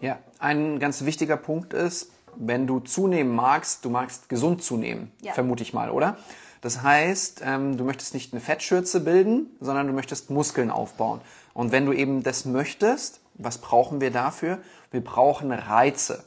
ja 0.00 0.18
ein 0.38 0.78
ganz 0.78 1.04
wichtiger 1.04 1.36
Punkt 1.36 1.72
ist, 1.74 2.12
wenn 2.36 2.66
du 2.66 2.80
zunehmen 2.80 3.34
magst, 3.34 3.84
du 3.84 3.90
magst 3.90 4.28
gesund 4.28 4.62
zunehmen, 4.62 5.10
ja. 5.22 5.32
vermute 5.32 5.62
ich 5.62 5.72
mal, 5.72 5.90
oder? 5.90 6.18
Das 6.60 6.82
heißt, 6.82 7.42
ähm, 7.44 7.76
du 7.76 7.84
möchtest 7.84 8.14
nicht 8.14 8.32
eine 8.32 8.40
Fettschürze 8.40 9.00
bilden, 9.00 9.56
sondern 9.60 9.86
du 9.86 9.92
möchtest 9.92 10.30
Muskeln 10.30 10.70
aufbauen. 10.70 11.20
Und 11.56 11.72
wenn 11.72 11.86
du 11.86 11.94
eben 11.94 12.22
das 12.22 12.44
möchtest, 12.44 13.20
was 13.32 13.56
brauchen 13.56 14.02
wir 14.02 14.10
dafür? 14.10 14.58
Wir 14.90 15.02
brauchen 15.02 15.52
Reize. 15.52 16.22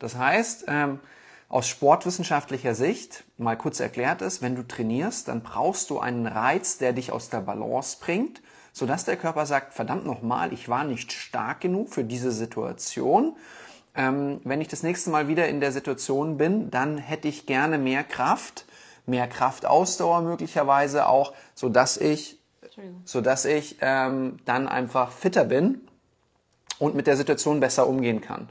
Das 0.00 0.16
heißt, 0.16 0.64
ähm, 0.66 0.98
aus 1.48 1.68
sportwissenschaftlicher 1.68 2.74
Sicht, 2.74 3.22
mal 3.38 3.56
kurz 3.56 3.78
erklärt 3.78 4.20
ist, 4.20 4.42
wenn 4.42 4.56
du 4.56 4.66
trainierst, 4.66 5.28
dann 5.28 5.44
brauchst 5.44 5.90
du 5.90 6.00
einen 6.00 6.26
Reiz, 6.26 6.76
der 6.78 6.92
dich 6.92 7.12
aus 7.12 7.30
der 7.30 7.38
Balance 7.42 7.98
bringt, 8.00 8.42
sodass 8.72 9.04
der 9.04 9.16
Körper 9.16 9.46
sagt, 9.46 9.74
verdammt 9.74 10.06
nochmal, 10.06 10.52
ich 10.52 10.68
war 10.68 10.82
nicht 10.82 11.12
stark 11.12 11.60
genug 11.60 11.90
für 11.90 12.02
diese 12.02 12.32
Situation. 12.32 13.36
Ähm, 13.94 14.40
wenn 14.42 14.60
ich 14.60 14.66
das 14.66 14.82
nächste 14.82 15.10
Mal 15.10 15.28
wieder 15.28 15.46
in 15.46 15.60
der 15.60 15.70
Situation 15.70 16.36
bin, 16.36 16.72
dann 16.72 16.98
hätte 16.98 17.28
ich 17.28 17.46
gerne 17.46 17.78
mehr 17.78 18.02
Kraft, 18.02 18.64
mehr 19.06 19.28
Kraftausdauer 19.28 20.22
möglicherweise 20.22 21.06
auch, 21.06 21.32
sodass 21.54 21.96
ich 21.96 22.40
sodass 23.04 23.44
ich 23.44 23.76
ähm, 23.80 24.38
dann 24.44 24.68
einfach 24.68 25.12
fitter 25.12 25.44
bin 25.44 25.80
und 26.78 26.94
mit 26.94 27.06
der 27.06 27.16
Situation 27.16 27.60
besser 27.60 27.86
umgehen 27.86 28.20
kann. 28.20 28.48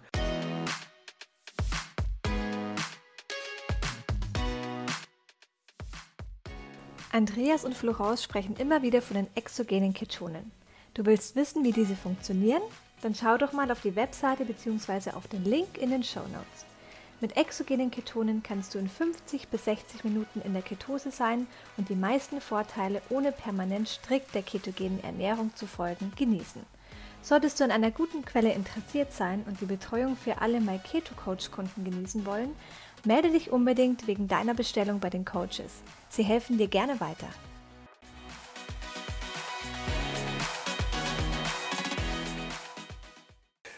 Andreas 7.12 7.64
und 7.64 7.76
Florence 7.76 8.24
sprechen 8.24 8.56
immer 8.58 8.82
wieder 8.82 9.02
von 9.04 9.16
den 9.16 9.28
exogenen 9.36 9.94
Ketonen. 9.94 10.52
Du 10.96 11.06
willst 11.06 11.36
wissen, 11.36 11.64
wie 11.64 11.72
diese 11.72 11.96
funktionieren? 11.96 12.64
Dann 13.02 13.14
schau 13.14 13.38
doch 13.38 13.54
mal 13.54 13.72
auf 13.72 13.82
die 13.82 13.96
Webseite 13.96 14.46
bzw. 14.46 15.12
auf 15.12 15.28
den 15.28 15.44
Link 15.44 15.78
in 15.78 15.92
den 15.92 16.04
Show 16.04 16.22
Notes. 16.22 16.73
Mit 17.24 17.38
exogenen 17.38 17.90
Ketonen 17.90 18.44
kannst 18.44 18.76
du 18.76 18.80
in 18.80 18.90
50 18.90 19.48
bis 19.48 19.64
60 19.64 20.04
Minuten 20.04 20.42
in 20.42 20.52
der 20.52 20.62
Ketose 20.62 21.10
sein 21.10 21.48
und 21.78 21.88
die 21.88 21.96
meisten 21.96 22.42
Vorteile 22.42 23.02
ohne 23.10 23.32
permanent 23.32 23.88
strikt 23.88 24.36
der 24.36 24.44
ketogenen 24.44 25.02
Ernährung 25.06 25.56
zu 25.56 25.66
folgen 25.66 26.12
genießen. 26.18 26.62
Solltest 27.22 27.62
du 27.62 27.64
an 27.64 27.72
einer 27.72 27.92
guten 27.92 28.26
Quelle 28.26 28.52
interessiert 28.52 29.14
sein 29.14 29.46
und 29.48 29.62
die 29.62 29.66
Betreuung 29.66 30.18
für 30.18 30.42
alle 30.42 30.60
MyKetoCoach-Kunden 30.60 31.86
genießen 31.86 32.26
wollen, 32.26 32.54
melde 33.06 33.32
dich 33.32 33.52
unbedingt 33.52 34.06
wegen 34.06 34.28
deiner 34.28 34.54
Bestellung 34.54 35.00
bei 35.00 35.10
den 35.10 35.24
Coaches. 35.24 35.82
Sie 36.10 36.24
helfen 36.24 36.58
dir 36.58 36.68
gerne 36.68 37.00
weiter. 37.00 37.30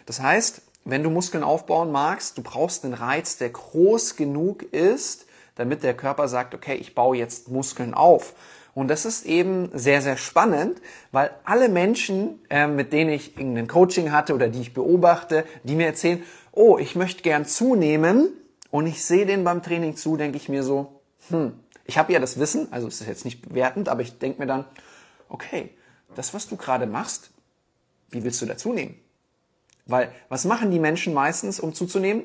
Das 0.08 0.20
heißt, 0.20 0.64
wenn 0.86 1.04
du 1.04 1.10
Muskeln 1.10 1.44
aufbauen 1.44 1.92
magst, 1.92 2.38
du 2.38 2.44
brauchst 2.44 2.86
einen 2.86 2.94
Reiz, 2.94 3.38
der 3.38 3.50
groß 3.50 4.15
genug 4.15 4.62
ist, 4.62 5.25
damit 5.56 5.84
der 5.84 5.96
Körper 5.96 6.27
sagt, 6.27 6.54
okay, 6.54 6.75
ich 6.75 6.94
baue 6.96 7.18
jetzt 7.18 7.50
Muskeln 7.50 7.94
auf. 7.94 8.36
Und 8.75 8.89
das 8.89 9.06
ist 9.06 9.25
eben 9.25 9.70
sehr, 9.74 10.01
sehr 10.01 10.18
spannend, 10.18 10.82
weil 11.12 11.32
alle 11.44 11.70
Menschen, 11.70 12.39
äh, 12.50 12.68
mit 12.68 12.94
denen 12.94 13.10
ich 13.10 13.38
irgendein 13.38 13.68
Coaching 13.68 14.12
hatte 14.12 14.36
oder 14.36 14.50
die 14.50 14.62
ich 14.62 14.74
beobachte, 14.74 15.46
die 15.63 15.75
mir 15.75 15.88
erzählen, 15.88 16.22
oh, 16.51 16.77
ich 16.77 16.96
möchte 16.96 17.24
gern 17.24 17.46
zunehmen 17.46 18.30
und 18.72 18.86
ich 18.86 19.04
sehe 19.04 19.25
den 19.25 19.44
beim 19.44 19.63
Training 19.63 19.96
zu, 19.96 20.18
denke 20.18 20.38
ich 20.38 20.50
mir 20.50 20.62
so, 20.62 21.01
hm, 21.30 21.54
ich 21.86 21.98
habe 21.98 22.12
ja 22.12 22.20
das 22.20 22.38
Wissen, 22.38 22.68
also 22.72 22.88
es 22.88 23.00
ist 23.00 23.08
jetzt 23.08 23.25
nicht 23.25 23.48
bewertend, 23.48 23.88
aber 23.88 24.01
ich 24.01 24.20
denke 24.20 24.39
mir 24.39 24.48
dann, 24.48 24.65
okay, 25.30 25.70
das, 26.13 26.34
was 26.34 26.48
du 26.48 26.58
gerade 26.58 26.86
machst, 26.86 27.32
wie 28.10 28.24
willst 28.24 28.42
du 28.42 28.46
dazu 28.46 28.74
nehmen? 28.74 29.00
Weil 29.86 30.12
was 30.30 30.46
machen 30.46 30.72
die 30.72 30.80
Menschen 30.80 31.13
meistens, 31.13 31.60
um 31.60 31.74
zuzunehmen? 31.74 32.24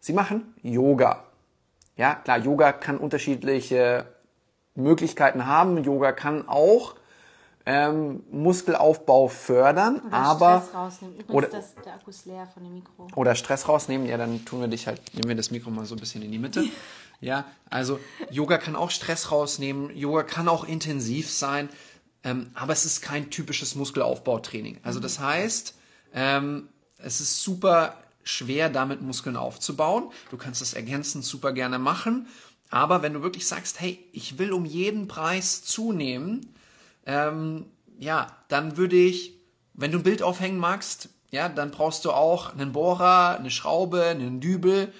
Sie 0.00 0.12
machen 0.12 0.54
Yoga. 0.62 1.24
Ja, 1.96 2.16
klar, 2.16 2.38
Yoga 2.38 2.72
kann 2.72 2.98
unterschiedliche 2.98 4.06
Möglichkeiten 4.74 5.46
haben. 5.46 5.82
Yoga 5.82 6.12
kann 6.12 6.48
auch 6.48 6.96
ähm, 7.64 8.22
Muskelaufbau 8.30 9.26
fördern, 9.28 10.00
Oder 10.06 10.12
aber 10.12 10.58
Stress 10.60 10.74
rausnehmen. 10.74 11.14
Übrigens, 11.16 11.34
oder, 11.34 11.48
das, 11.48 11.74
der 11.84 11.94
Akku 11.94 12.10
ist 12.10 12.26
leer 12.26 12.46
von 12.54 12.62
dem 12.62 12.74
Mikro. 12.74 13.08
oder 13.16 13.34
Stress 13.34 13.68
rausnehmen, 13.68 14.06
ja, 14.06 14.16
dann 14.16 14.44
tun 14.44 14.60
wir 14.60 14.68
dich 14.68 14.86
halt, 14.86 15.00
nehmen 15.14 15.28
wir 15.28 15.34
das 15.34 15.50
Mikro 15.50 15.70
mal 15.70 15.84
so 15.84 15.96
ein 15.96 15.98
bisschen 15.98 16.22
in 16.22 16.32
die 16.32 16.38
Mitte. 16.38 16.64
Ja, 17.18 17.46
also 17.70 17.98
Yoga 18.28 18.58
kann 18.58 18.76
auch 18.76 18.90
Stress 18.90 19.32
rausnehmen, 19.32 19.96
Yoga 19.96 20.22
kann 20.22 20.48
auch 20.48 20.64
intensiv 20.64 21.30
sein, 21.30 21.70
ähm, 22.24 22.50
aber 22.52 22.74
es 22.74 22.84
ist 22.84 23.00
kein 23.00 23.30
typisches 23.30 23.74
Muskelaufbautraining. 23.74 24.80
Also 24.82 25.00
das 25.00 25.18
heißt, 25.18 25.78
ähm, 26.12 26.68
es 26.98 27.20
ist 27.20 27.42
super 27.42 27.96
schwer, 28.24 28.68
damit 28.68 29.02
Muskeln 29.02 29.36
aufzubauen. 29.36 30.10
Du 30.30 30.36
kannst 30.36 30.60
das 30.60 30.74
ergänzend 30.74 31.24
super 31.24 31.52
gerne 31.52 31.78
machen. 31.78 32.26
Aber 32.70 33.02
wenn 33.02 33.14
du 33.14 33.22
wirklich 33.22 33.46
sagst, 33.46 33.80
hey, 33.80 34.04
ich 34.12 34.38
will 34.38 34.52
um 34.52 34.64
jeden 34.64 35.06
Preis 35.06 35.64
zunehmen, 35.64 36.54
ähm, 37.06 37.66
ja, 37.98 38.26
dann 38.48 38.76
würde 38.76 38.96
ich, 38.96 39.34
wenn 39.74 39.92
du 39.92 39.98
ein 39.98 40.04
Bild 40.04 40.22
aufhängen 40.22 40.58
magst, 40.58 41.08
ja, 41.30 41.48
dann 41.48 41.70
brauchst 41.70 42.04
du 42.04 42.12
auch 42.12 42.54
einen 42.54 42.72
Bohrer, 42.72 43.38
eine 43.38 43.50
Schraube, 43.50 44.04
einen 44.04 44.40
Dübel, 44.40 44.92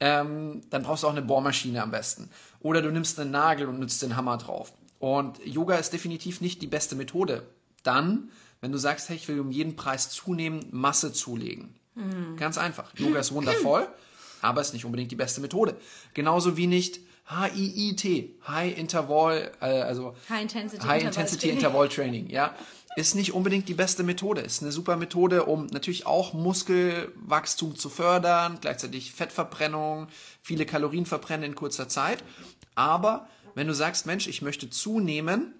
ähm, 0.00 0.62
dann 0.70 0.82
brauchst 0.82 1.02
du 1.02 1.08
auch 1.08 1.12
eine 1.12 1.22
Bohrmaschine 1.22 1.82
am 1.82 1.90
besten. 1.90 2.30
Oder 2.60 2.80
du 2.80 2.90
nimmst 2.90 3.20
einen 3.20 3.30
Nagel 3.30 3.68
und 3.68 3.78
nutzt 3.78 4.02
den 4.02 4.16
Hammer 4.16 4.38
drauf. 4.38 4.72
Und 4.98 5.44
Yoga 5.44 5.76
ist 5.76 5.92
definitiv 5.92 6.40
nicht 6.40 6.62
die 6.62 6.66
beste 6.66 6.94
Methode. 6.94 7.42
Dann, 7.82 8.30
wenn 8.60 8.72
du 8.72 8.78
sagst, 8.78 9.08
hey, 9.08 9.16
ich 9.16 9.28
will 9.28 9.40
um 9.40 9.50
jeden 9.50 9.76
Preis 9.76 10.10
zunehmen, 10.10 10.66
Masse 10.70 11.12
zulegen. 11.12 11.74
Ganz 12.36 12.56
einfach. 12.56 12.92
Yoga 12.96 13.20
ist 13.20 13.32
wundervoll, 13.32 13.86
aber 14.42 14.60
ist 14.60 14.72
nicht 14.72 14.84
unbedingt 14.84 15.10
die 15.10 15.16
beste 15.16 15.40
Methode. 15.40 15.76
Genauso 16.14 16.56
wie 16.56 16.66
nicht 16.66 17.00
HIIT, 17.28 18.30
High 18.48 18.76
Interval, 18.78 19.52
äh, 19.60 19.66
also 19.66 20.14
High 20.28 20.42
Intensity 20.42 20.82
High 20.82 21.02
Interval 21.02 21.06
Intensity 21.06 21.40
Training. 21.40 21.56
Interval 21.56 21.88
Training, 21.94 22.30
ja. 22.30 22.54
Ist 22.96 23.14
nicht 23.14 23.34
unbedingt 23.34 23.68
die 23.68 23.74
beste 23.74 24.02
Methode. 24.02 24.40
Ist 24.40 24.62
eine 24.62 24.72
super 24.72 24.96
Methode, 24.96 25.44
um 25.44 25.66
natürlich 25.66 26.06
auch 26.06 26.32
Muskelwachstum 26.32 27.76
zu 27.76 27.88
fördern, 27.88 28.58
gleichzeitig 28.60 29.12
Fettverbrennung, 29.12 30.08
viele 30.42 30.66
Kalorien 30.66 31.06
verbrennen 31.06 31.50
in 31.50 31.54
kurzer 31.54 31.88
Zeit. 31.88 32.24
Aber 32.74 33.28
wenn 33.54 33.68
du 33.68 33.74
sagst, 33.74 34.06
Mensch, 34.06 34.26
ich 34.26 34.42
möchte 34.42 34.70
zunehmen, 34.70 35.54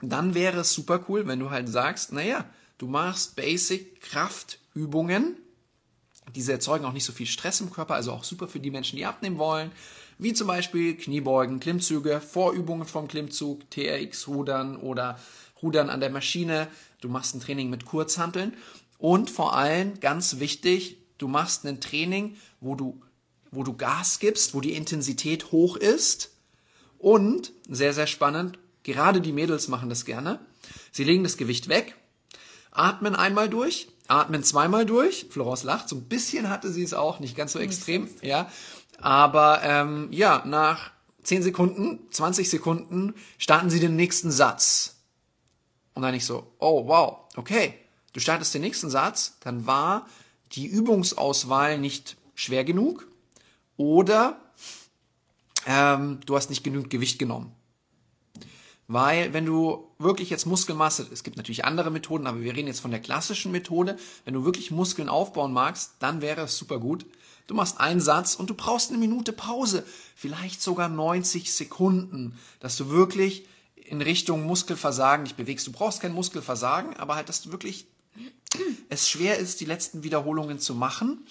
dann 0.00 0.34
wäre 0.34 0.60
es 0.60 0.72
super 0.72 1.04
cool, 1.08 1.26
wenn 1.26 1.40
du 1.40 1.50
halt 1.50 1.68
sagst, 1.68 2.12
naja, 2.12 2.44
du 2.78 2.86
machst 2.86 3.36
Basic 3.36 4.00
Kraftübungen, 4.00 5.36
diese 6.34 6.52
erzeugen 6.52 6.84
auch 6.84 6.92
nicht 6.92 7.04
so 7.04 7.12
viel 7.12 7.26
Stress 7.26 7.60
im 7.60 7.70
Körper, 7.70 7.94
also 7.94 8.12
auch 8.12 8.24
super 8.24 8.48
für 8.48 8.60
die 8.60 8.70
Menschen, 8.70 8.96
die 8.96 9.06
abnehmen 9.06 9.38
wollen, 9.38 9.72
wie 10.18 10.32
zum 10.32 10.46
Beispiel 10.46 10.96
Kniebeugen, 10.96 11.60
Klimmzüge, 11.60 12.20
Vorübungen 12.20 12.86
vom 12.86 13.08
Klimmzug, 13.08 13.70
TRX-Rudern 13.70 14.76
oder 14.76 15.18
Rudern 15.62 15.90
an 15.90 16.00
der 16.00 16.10
Maschine. 16.10 16.68
Du 17.00 17.08
machst 17.08 17.34
ein 17.34 17.40
Training 17.40 17.70
mit 17.70 17.84
Kurzhanteln. 17.84 18.54
Und 18.98 19.30
vor 19.30 19.54
allem 19.54 20.00
ganz 20.00 20.40
wichtig, 20.40 20.98
du 21.18 21.28
machst 21.28 21.64
ein 21.64 21.80
Training, 21.80 22.36
wo 22.60 22.74
du, 22.74 23.00
wo 23.52 23.62
du 23.62 23.76
Gas 23.76 24.18
gibst, 24.18 24.54
wo 24.54 24.60
die 24.60 24.74
Intensität 24.74 25.52
hoch 25.52 25.76
ist. 25.76 26.32
Und 26.98 27.52
sehr, 27.68 27.94
sehr 27.94 28.08
spannend, 28.08 28.58
gerade 28.82 29.20
die 29.20 29.32
Mädels 29.32 29.68
machen 29.68 29.88
das 29.88 30.04
gerne. 30.04 30.40
Sie 30.92 31.04
legen 31.04 31.22
das 31.22 31.36
Gewicht 31.36 31.68
weg, 31.68 31.96
atmen 32.70 33.14
einmal 33.14 33.48
durch, 33.48 33.88
atmen 34.06 34.42
zweimal 34.42 34.86
durch. 34.86 35.26
Florence 35.30 35.64
lacht, 35.64 35.88
so 35.88 35.96
ein 35.96 36.08
bisschen 36.08 36.48
hatte 36.48 36.70
sie 36.72 36.82
es 36.82 36.94
auch, 36.94 37.20
nicht 37.20 37.36
ganz 37.36 37.52
so 37.52 37.58
extrem, 37.58 38.08
ja. 38.22 38.50
Aber 39.00 39.60
ähm, 39.62 40.08
ja, 40.10 40.42
nach 40.44 40.90
10 41.22 41.42
Sekunden, 41.42 42.00
20 42.10 42.50
Sekunden 42.50 43.14
starten 43.36 43.70
sie 43.70 43.80
den 43.80 43.96
nächsten 43.96 44.30
Satz. 44.30 44.96
Und 45.94 46.02
dann 46.02 46.14
ich 46.14 46.24
so, 46.24 46.52
oh 46.58 46.86
wow, 46.86 47.18
okay, 47.36 47.74
du 48.12 48.20
startest 48.20 48.54
den 48.54 48.62
nächsten 48.62 48.90
Satz, 48.90 49.36
dann 49.40 49.66
war 49.66 50.08
die 50.52 50.66
Übungsauswahl 50.66 51.78
nicht 51.78 52.16
schwer 52.34 52.64
genug 52.64 53.06
oder 53.76 54.40
ähm, 55.66 56.20
du 56.24 56.36
hast 56.36 56.50
nicht 56.50 56.64
genügend 56.64 56.90
Gewicht 56.90 57.18
genommen. 57.18 57.52
Weil 58.88 59.34
wenn 59.34 59.44
du 59.44 59.86
wirklich 59.98 60.30
jetzt 60.30 60.46
Muskelmasse, 60.46 61.06
es 61.12 61.22
gibt 61.22 61.36
natürlich 61.36 61.66
andere 61.66 61.90
Methoden, 61.90 62.26
aber 62.26 62.40
wir 62.40 62.56
reden 62.56 62.68
jetzt 62.68 62.80
von 62.80 62.90
der 62.90 63.00
klassischen 63.00 63.52
Methode, 63.52 63.98
wenn 64.24 64.32
du 64.32 64.46
wirklich 64.46 64.70
Muskeln 64.70 65.10
aufbauen 65.10 65.52
magst, 65.52 65.96
dann 65.98 66.22
wäre 66.22 66.40
es 66.40 66.56
super 66.56 66.78
gut. 66.78 67.04
Du 67.46 67.54
machst 67.54 67.78
einen 67.80 68.00
Satz 68.00 68.34
und 68.34 68.48
du 68.48 68.54
brauchst 68.54 68.90
eine 68.90 68.98
Minute 68.98 69.32
Pause, 69.32 69.84
vielleicht 70.16 70.62
sogar 70.62 70.88
90 70.88 71.52
Sekunden, 71.52 72.38
dass 72.60 72.78
du 72.78 72.88
wirklich 72.88 73.46
in 73.76 74.00
Richtung 74.00 74.44
Muskelversagen 74.44 75.26
dich 75.26 75.34
bewegst. 75.34 75.66
Du 75.66 75.72
brauchst 75.72 76.00
kein 76.00 76.14
Muskelversagen, 76.14 76.96
aber 76.96 77.14
halt, 77.14 77.28
dass 77.28 77.42
du 77.42 77.52
wirklich 77.52 77.86
es 78.88 79.08
schwer 79.08 79.38
ist, 79.38 79.60
die 79.60 79.66
letzten 79.66 80.02
Wiederholungen 80.02 80.58
zu 80.58 80.74
machen, 80.74 81.26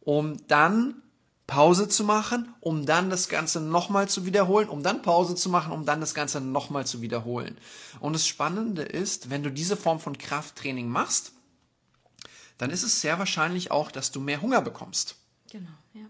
um 0.00 0.38
dann 0.48 1.02
Pause 1.46 1.88
zu 1.88 2.02
machen, 2.02 2.52
um 2.60 2.86
dann 2.86 3.08
das 3.08 3.28
Ganze 3.28 3.60
nochmal 3.60 4.08
zu 4.08 4.26
wiederholen, 4.26 4.68
um 4.68 4.82
dann 4.82 5.02
Pause 5.02 5.36
zu 5.36 5.48
machen, 5.48 5.72
um 5.72 5.84
dann 5.86 6.00
das 6.00 6.14
Ganze 6.14 6.40
nochmal 6.40 6.86
zu 6.86 7.00
wiederholen. 7.00 7.56
Und 8.00 8.14
das 8.14 8.26
Spannende 8.26 8.82
ist, 8.82 9.30
wenn 9.30 9.42
du 9.42 9.50
diese 9.50 9.76
Form 9.76 10.00
von 10.00 10.18
Krafttraining 10.18 10.88
machst, 10.88 11.32
dann 12.58 12.70
ist 12.70 12.82
es 12.82 13.00
sehr 13.00 13.18
wahrscheinlich 13.18 13.70
auch, 13.70 13.90
dass 13.90 14.10
du 14.10 14.20
mehr 14.20 14.42
Hunger 14.42 14.60
bekommst. 14.60 15.16
Genau, 15.50 15.70
ja. 15.94 16.06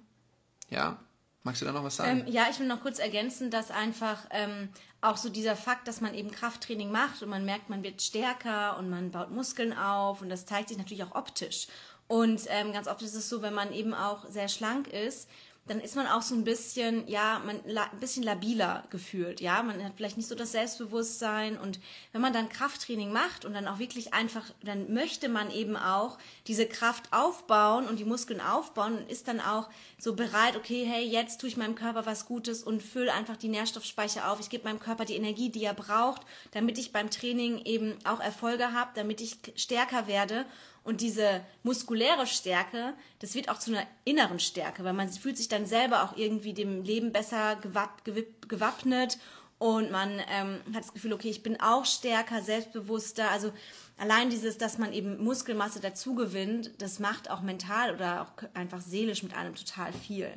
Ja? 0.70 0.98
Magst 1.42 1.62
du 1.62 1.66
da 1.66 1.70
noch 1.70 1.84
was 1.84 1.96
sagen? 1.96 2.24
Ähm, 2.26 2.26
ja, 2.26 2.46
ich 2.50 2.58
will 2.58 2.66
noch 2.66 2.80
kurz 2.80 2.98
ergänzen, 2.98 3.52
dass 3.52 3.70
einfach 3.70 4.26
ähm, 4.30 4.68
auch 5.00 5.16
so 5.16 5.28
dieser 5.28 5.54
Fakt, 5.54 5.86
dass 5.86 6.00
man 6.00 6.12
eben 6.12 6.32
Krafttraining 6.32 6.90
macht 6.90 7.22
und 7.22 7.28
man 7.28 7.44
merkt, 7.44 7.70
man 7.70 7.84
wird 7.84 8.02
stärker 8.02 8.76
und 8.78 8.90
man 8.90 9.12
baut 9.12 9.30
Muskeln 9.30 9.72
auf 9.72 10.22
und 10.22 10.28
das 10.28 10.44
zeigt 10.46 10.70
sich 10.70 10.78
natürlich 10.78 11.04
auch 11.04 11.14
optisch. 11.14 11.68
Und 12.08 12.42
ähm, 12.48 12.72
ganz 12.72 12.88
oft 12.88 13.02
ist 13.02 13.14
es 13.14 13.28
so, 13.28 13.42
wenn 13.42 13.54
man 13.54 13.72
eben 13.72 13.94
auch 13.94 14.26
sehr 14.28 14.48
schlank 14.48 14.88
ist, 14.88 15.28
dann 15.66 15.80
ist 15.80 15.96
man 15.96 16.06
auch 16.06 16.22
so 16.22 16.34
ein 16.34 16.44
bisschen, 16.44 17.08
ja, 17.08 17.40
man 17.44 17.60
ein 17.66 17.98
bisschen 17.98 18.22
labiler 18.22 18.84
gefühlt, 18.90 19.40
ja, 19.40 19.64
man 19.64 19.82
hat 19.82 19.94
vielleicht 19.96 20.16
nicht 20.16 20.28
so 20.28 20.36
das 20.36 20.52
Selbstbewusstsein. 20.52 21.58
Und 21.58 21.80
wenn 22.12 22.20
man 22.20 22.32
dann 22.32 22.48
Krafttraining 22.48 23.12
macht 23.12 23.44
und 23.44 23.52
dann 23.52 23.66
auch 23.66 23.80
wirklich 23.80 24.14
einfach, 24.14 24.44
dann 24.62 24.94
möchte 24.94 25.28
man 25.28 25.50
eben 25.50 25.76
auch 25.76 26.18
diese 26.46 26.66
Kraft 26.66 27.12
aufbauen 27.12 27.88
und 27.88 27.98
die 27.98 28.04
Muskeln 28.04 28.40
aufbauen 28.40 28.98
und 28.98 29.10
ist 29.10 29.26
dann 29.26 29.40
auch 29.40 29.68
so 29.98 30.14
bereit, 30.14 30.56
okay, 30.56 30.86
hey, 30.88 31.04
jetzt 31.04 31.40
tue 31.40 31.48
ich 31.48 31.56
meinem 31.56 31.74
Körper 31.74 32.06
was 32.06 32.26
Gutes 32.26 32.62
und 32.62 32.80
fülle 32.80 33.12
einfach 33.12 33.36
die 33.36 33.48
Nährstoffspeicher 33.48 34.30
auf, 34.30 34.38
ich 34.38 34.50
gebe 34.50 34.64
meinem 34.64 34.80
Körper 34.80 35.04
die 35.04 35.16
Energie, 35.16 35.50
die 35.50 35.64
er 35.64 35.74
braucht, 35.74 36.22
damit 36.52 36.78
ich 36.78 36.92
beim 36.92 37.10
Training 37.10 37.58
eben 37.64 37.96
auch 38.04 38.20
Erfolge 38.20 38.72
habe, 38.72 38.92
damit 38.94 39.20
ich 39.20 39.38
stärker 39.56 40.06
werde 40.06 40.46
und 40.86 41.00
diese 41.00 41.42
muskuläre 41.62 42.26
Stärke, 42.26 42.94
das 43.18 43.34
wird 43.34 43.48
auch 43.48 43.58
zu 43.58 43.72
einer 43.72 43.86
inneren 44.04 44.38
Stärke, 44.38 44.84
weil 44.84 44.92
man 44.92 45.08
fühlt 45.08 45.36
sich 45.36 45.48
dann 45.48 45.66
selber 45.66 46.04
auch 46.04 46.16
irgendwie 46.16 46.54
dem 46.54 46.82
Leben 46.82 47.12
besser 47.12 47.56
gewappnet 47.56 49.18
und 49.58 49.90
man 49.90 50.20
ähm, 50.30 50.60
hat 50.74 50.84
das 50.84 50.92
Gefühl, 50.92 51.14
okay, 51.14 51.30
ich 51.30 51.42
bin 51.42 51.60
auch 51.60 51.86
stärker, 51.86 52.42
selbstbewusster. 52.42 53.30
Also 53.30 53.52
allein 53.96 54.28
dieses, 54.28 54.58
dass 54.58 54.76
man 54.76 54.92
eben 54.92 55.22
Muskelmasse 55.22 55.80
dazu 55.80 56.14
gewinnt, 56.14 56.70
das 56.78 56.98
macht 56.98 57.30
auch 57.30 57.40
mental 57.40 57.94
oder 57.94 58.22
auch 58.22 58.54
einfach 58.54 58.80
seelisch 58.80 59.22
mit 59.22 59.34
einem 59.34 59.54
total 59.54 59.92
viel. 59.92 60.30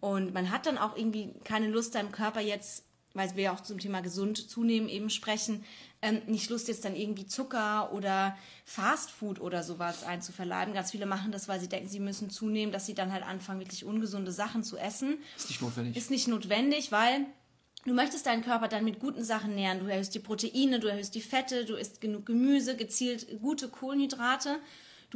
Und 0.00 0.34
man 0.34 0.50
hat 0.50 0.66
dann 0.66 0.78
auch 0.78 0.96
irgendwie 0.96 1.32
keine 1.44 1.68
Lust, 1.68 1.92
seinem 1.92 2.10
Körper 2.10 2.40
jetzt, 2.40 2.84
weil 3.14 3.34
wir 3.36 3.44
ja 3.44 3.54
auch 3.54 3.60
zum 3.60 3.78
Thema 3.78 4.00
gesund 4.00 4.50
zunehmen 4.50 4.88
eben 4.88 5.10
sprechen, 5.10 5.64
ähm, 6.02 6.22
nicht 6.26 6.50
Lust 6.50 6.68
jetzt 6.68 6.84
dann 6.84 6.94
irgendwie 6.94 7.26
Zucker 7.26 7.92
oder 7.92 8.36
Fastfood 8.64 9.40
oder 9.40 9.62
sowas 9.62 10.04
einzuverleiben. 10.04 10.74
Ganz 10.74 10.90
viele 10.90 11.06
machen 11.06 11.32
das, 11.32 11.48
weil 11.48 11.60
sie 11.60 11.68
denken, 11.68 11.88
sie 11.88 12.00
müssen 12.00 12.30
zunehmen, 12.30 12.72
dass 12.72 12.86
sie 12.86 12.94
dann 12.94 13.12
halt 13.12 13.24
anfangen, 13.24 13.60
wirklich 13.60 13.84
ungesunde 13.84 14.32
Sachen 14.32 14.62
zu 14.62 14.76
essen. 14.76 15.18
Ist 15.36 15.48
nicht 15.48 15.62
notwendig. 15.62 15.96
Ist 15.96 16.10
nicht 16.10 16.28
notwendig, 16.28 16.92
weil 16.92 17.26
Du 17.86 17.94
möchtest 17.94 18.26
deinen 18.26 18.42
Körper 18.42 18.66
dann 18.66 18.82
mit 18.82 18.98
guten 18.98 19.22
Sachen 19.22 19.54
nähren. 19.54 19.78
Du 19.78 19.86
erhöhst 19.86 20.12
die 20.12 20.18
Proteine, 20.18 20.80
du 20.80 20.88
erhöhst 20.88 21.14
die 21.14 21.20
Fette, 21.20 21.64
du 21.64 21.76
isst 21.76 22.00
genug 22.00 22.26
Gemüse, 22.26 22.76
gezielt 22.76 23.40
gute 23.40 23.68
Kohlenhydrate. 23.68 24.58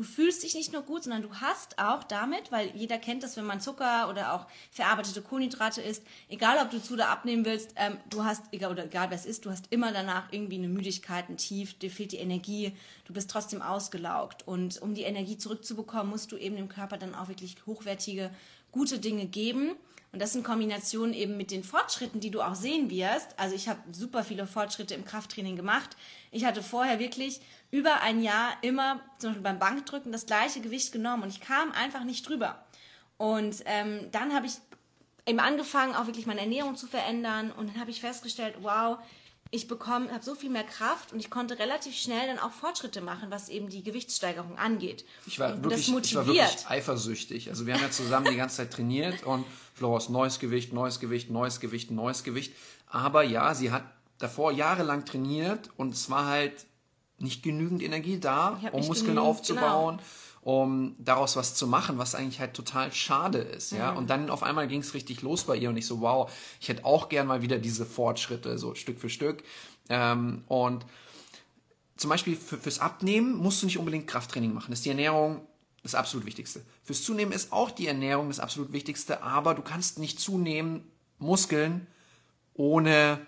Du 0.00 0.06
fühlst 0.06 0.42
dich 0.42 0.54
nicht 0.54 0.72
nur 0.72 0.80
gut, 0.80 1.04
sondern 1.04 1.20
du 1.20 1.34
hast 1.42 1.78
auch 1.78 2.02
damit, 2.04 2.50
weil 2.50 2.74
jeder 2.74 2.96
kennt 2.96 3.22
das, 3.22 3.36
wenn 3.36 3.44
man 3.44 3.60
Zucker 3.60 4.08
oder 4.08 4.32
auch 4.32 4.46
verarbeitete 4.70 5.20
Kohlenhydrate 5.20 5.82
isst, 5.82 6.02
egal 6.30 6.56
ob 6.56 6.70
du 6.70 6.82
zu 6.82 6.94
oder 6.94 7.10
abnehmen 7.10 7.44
willst, 7.44 7.74
ähm, 7.76 7.98
du 8.08 8.24
hast, 8.24 8.44
egal 8.50 8.70
oder 8.70 8.86
egal 8.86 9.10
was 9.10 9.26
ist, 9.26 9.44
du 9.44 9.50
hast 9.50 9.66
immer 9.68 9.92
danach 9.92 10.32
irgendwie 10.32 10.56
eine 10.56 10.68
Müdigkeit, 10.68 11.28
ein 11.28 11.36
Tief, 11.36 11.78
dir 11.78 11.90
fehlt 11.90 12.12
die 12.12 12.16
Energie, 12.16 12.72
du 13.04 13.12
bist 13.12 13.30
trotzdem 13.30 13.60
ausgelaugt. 13.60 14.48
Und 14.48 14.80
um 14.80 14.94
die 14.94 15.02
Energie 15.02 15.36
zurückzubekommen, 15.36 16.08
musst 16.08 16.32
du 16.32 16.38
eben 16.38 16.56
dem 16.56 16.70
Körper 16.70 16.96
dann 16.96 17.14
auch 17.14 17.28
wirklich 17.28 17.56
hochwertige, 17.66 18.30
gute 18.72 19.00
Dinge 19.00 19.26
geben. 19.26 19.72
Und 20.12 20.20
das 20.20 20.34
in 20.34 20.42
Kombination 20.42 21.12
eben 21.12 21.36
mit 21.36 21.50
den 21.50 21.62
Fortschritten, 21.62 22.20
die 22.20 22.30
du 22.30 22.40
auch 22.40 22.56
sehen 22.56 22.90
wirst. 22.90 23.38
Also 23.38 23.54
ich 23.54 23.68
habe 23.68 23.80
super 23.92 24.24
viele 24.24 24.46
Fortschritte 24.46 24.94
im 24.94 25.04
Krafttraining 25.04 25.54
gemacht. 25.54 25.90
Ich 26.32 26.44
hatte 26.44 26.62
vorher 26.62 26.98
wirklich 26.98 27.40
über 27.70 28.00
ein 28.02 28.22
Jahr 28.22 28.52
immer 28.62 29.00
zum 29.18 29.30
Beispiel 29.30 29.42
beim 29.42 29.58
Bankdrücken 29.58 30.12
das 30.12 30.26
gleiche 30.26 30.60
Gewicht 30.60 30.92
genommen 30.92 31.22
und 31.22 31.28
ich 31.28 31.40
kam 31.40 31.72
einfach 31.72 32.04
nicht 32.04 32.28
drüber. 32.28 32.64
Und 33.16 33.62
ähm, 33.66 34.08
dann 34.12 34.34
habe 34.34 34.46
ich 34.46 34.54
eben 35.26 35.40
angefangen, 35.40 35.94
auch 35.94 36.06
wirklich 36.06 36.26
meine 36.26 36.40
Ernährung 36.40 36.76
zu 36.76 36.86
verändern 36.86 37.52
und 37.52 37.68
dann 37.68 37.80
habe 37.80 37.90
ich 37.90 38.00
festgestellt, 38.00 38.56
wow, 38.60 38.98
ich 39.52 39.66
bekomme, 39.66 40.12
habe 40.12 40.24
so 40.24 40.34
viel 40.34 40.50
mehr 40.50 40.64
Kraft 40.64 41.12
und 41.12 41.18
ich 41.18 41.28
konnte 41.28 41.58
relativ 41.58 41.96
schnell 41.96 42.28
dann 42.28 42.38
auch 42.38 42.52
Fortschritte 42.52 43.00
machen, 43.00 43.30
was 43.30 43.48
eben 43.48 43.68
die 43.68 43.82
Gewichtssteigerung 43.82 44.56
angeht. 44.58 45.04
Ich 45.26 45.40
war, 45.40 45.62
wirklich, 45.62 45.88
ich 45.88 46.14
war 46.14 46.26
wirklich 46.26 46.66
eifersüchtig. 46.68 47.48
Also 47.48 47.66
wir 47.66 47.74
haben 47.74 47.82
ja 47.82 47.90
zusammen 47.90 48.26
die 48.30 48.36
ganze 48.36 48.58
Zeit 48.58 48.72
trainiert 48.72 49.24
und 49.24 49.44
Floris 49.74 50.08
neues 50.08 50.38
Gewicht, 50.38 50.72
neues 50.72 51.00
Gewicht, 51.00 51.30
neues 51.30 51.58
Gewicht, 51.58 51.90
neues 51.90 52.22
Gewicht. 52.22 52.54
Aber 52.86 53.24
ja, 53.24 53.54
sie 53.54 53.72
hat 53.72 53.84
davor 54.18 54.52
jahrelang 54.52 55.04
trainiert 55.04 55.70
und 55.76 55.94
es 55.94 56.10
war 56.10 56.26
halt 56.26 56.66
nicht 57.20 57.42
genügend 57.42 57.82
Energie 57.82 58.18
da, 58.18 58.60
um 58.72 58.86
Muskeln 58.86 59.14
genügend, 59.14 59.18
aufzubauen, 59.18 59.98
um 60.42 60.94
daraus 60.98 61.36
was 61.36 61.54
zu 61.54 61.66
machen, 61.66 61.98
was 61.98 62.14
eigentlich 62.14 62.40
halt 62.40 62.54
total 62.54 62.92
schade 62.92 63.38
ist, 63.38 63.72
ja. 63.72 63.92
Und 63.92 64.10
dann 64.10 64.30
auf 64.30 64.42
einmal 64.42 64.68
ging 64.68 64.80
es 64.80 64.94
richtig 64.94 65.22
los 65.22 65.44
bei 65.44 65.56
ihr 65.56 65.68
und 65.68 65.76
ich 65.76 65.86
so, 65.86 66.00
wow, 66.00 66.30
ich 66.60 66.68
hätte 66.68 66.84
auch 66.84 67.08
gern 67.08 67.26
mal 67.26 67.42
wieder 67.42 67.58
diese 67.58 67.84
Fortschritte, 67.84 68.58
so 68.58 68.74
Stück 68.74 68.98
für 68.98 69.10
Stück. 69.10 69.42
Ähm, 69.88 70.44
und 70.48 70.86
zum 71.96 72.08
Beispiel 72.08 72.36
für, 72.36 72.56
fürs 72.56 72.78
Abnehmen 72.78 73.36
musst 73.36 73.62
du 73.62 73.66
nicht 73.66 73.78
unbedingt 73.78 74.06
Krafttraining 74.06 74.54
machen. 74.54 74.70
Das 74.70 74.78
ist 74.78 74.86
die 74.86 74.90
Ernährung 74.90 75.42
das 75.82 75.94
absolut 75.94 76.26
Wichtigste. 76.26 76.62
Fürs 76.82 77.02
Zunehmen 77.02 77.32
ist 77.32 77.52
auch 77.52 77.70
die 77.70 77.86
Ernährung 77.86 78.28
das 78.28 78.40
absolut 78.40 78.72
Wichtigste, 78.72 79.22
aber 79.22 79.54
du 79.54 79.62
kannst 79.62 79.98
nicht 79.98 80.20
zunehmen, 80.20 80.84
Muskeln, 81.18 81.86
ohne 82.54 83.20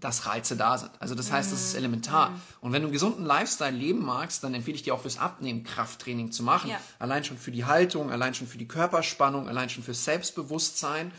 dass 0.00 0.26
Reize 0.26 0.56
da 0.56 0.78
sind. 0.78 0.90
Also 1.00 1.14
das 1.14 1.32
heißt, 1.32 1.52
das 1.52 1.60
ist 1.60 1.74
elementar. 1.74 2.40
Und 2.60 2.72
wenn 2.72 2.82
du 2.82 2.88
einen 2.88 2.92
gesunden 2.92 3.24
Lifestyle 3.24 3.76
leben 3.76 4.04
magst, 4.04 4.44
dann 4.44 4.54
empfehle 4.54 4.76
ich 4.76 4.82
dir 4.82 4.94
auch 4.94 5.02
fürs 5.02 5.18
Abnehmen 5.18 5.64
Krafttraining 5.64 6.32
zu 6.32 6.42
machen. 6.42 6.70
Ja. 6.70 6.80
Allein 6.98 7.24
schon 7.24 7.38
für 7.38 7.50
die 7.50 7.64
Haltung, 7.64 8.10
allein 8.10 8.34
schon 8.34 8.46
für 8.46 8.58
die 8.58 8.68
Körperspannung, 8.68 9.48
allein 9.48 9.70
schon 9.70 9.82
fürs 9.82 10.04
Selbstbewusstsein. 10.04 11.12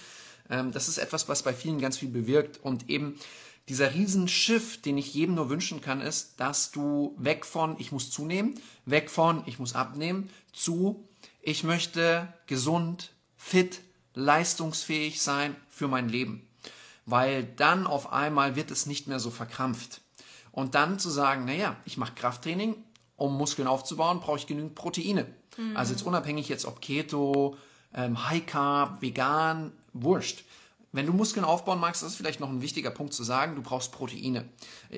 Ähm, 0.50 0.71
das 0.71 0.88
ist 0.88 0.98
etwas, 0.98 1.27
was 1.27 1.43
bei 1.43 1.53
vielen 1.53 1.80
ganz 1.80 1.97
viel 1.97 2.10
bewirkt. 2.10 2.60
Und 2.63 2.89
eben 2.89 3.19
dieser 3.67 3.93
Riesenschiff, 3.93 4.82
den 4.82 4.97
ich 4.97 5.13
jedem 5.13 5.36
nur 5.36 5.49
wünschen 5.49 5.82
kann, 5.82 6.01
ist, 6.01 6.39
dass 6.39 6.71
du 6.71 7.15
weg 7.17 7.45
von 7.45 7.75
ich 7.80 7.91
muss 7.91 8.10
zunehmen, 8.10 8.60
weg 8.86 9.10
von 9.10 9.43
ich 9.45 9.60
muss 9.60 9.75
abnehmen, 9.75 10.30
zu 10.51 11.08
ich 11.41 11.63
möchte 11.63 12.34
gesund, 12.47 13.12
fit, 13.38 13.82
leistungsfähig 14.13 15.21
sein 15.21 15.56
für 15.69 15.88
mein 15.88 16.10
Leben. 16.10 16.48
Weil 17.10 17.43
dann 17.43 17.88
auf 17.88 18.12
einmal 18.12 18.56
wird 18.56 18.72
es 18.72 18.86
nicht 18.86 19.08
mehr 19.08 19.19
so 19.19 19.30
verkrampft. 19.32 20.02
Und 20.52 20.76
dann 20.76 21.00
zu 21.00 21.10
sagen, 21.10 21.45
naja, 21.45 21.76
ich 21.86 21.98
mache 21.98 22.13
Krafttraining, 22.15 22.76
um 23.15 23.38
Muskeln 23.38 23.67
aufzubauen, 23.67 24.19
brauche 24.19 24.38
ich 24.38 24.48
genügend 24.48 24.76
Proteine. 24.76 25.26
Also 25.76 25.93
jetzt 25.93 26.04
unabhängig 26.04 26.48
jetzt 26.48 26.65
ob 26.65 26.82
Keto, 26.82 27.58
ähm, 27.93 28.30
High 28.30 28.45
Carb, 28.45 29.02
vegan, 29.02 29.72
wurscht. 29.93 30.45
Wenn 30.91 31.06
du 31.06 31.13
Muskeln 31.13 31.45
aufbauen 31.45 31.80
magst, 31.80 32.02
das 32.02 32.12
ist 32.12 32.15
vielleicht 32.15 32.39
noch 32.39 32.50
ein 32.50 32.62
wichtiger 32.62 32.89
Punkt 32.89 33.13
zu 33.13 33.24
sagen, 33.24 33.56
du 33.56 33.62
brauchst 33.62 33.91
Proteine. 33.91 34.50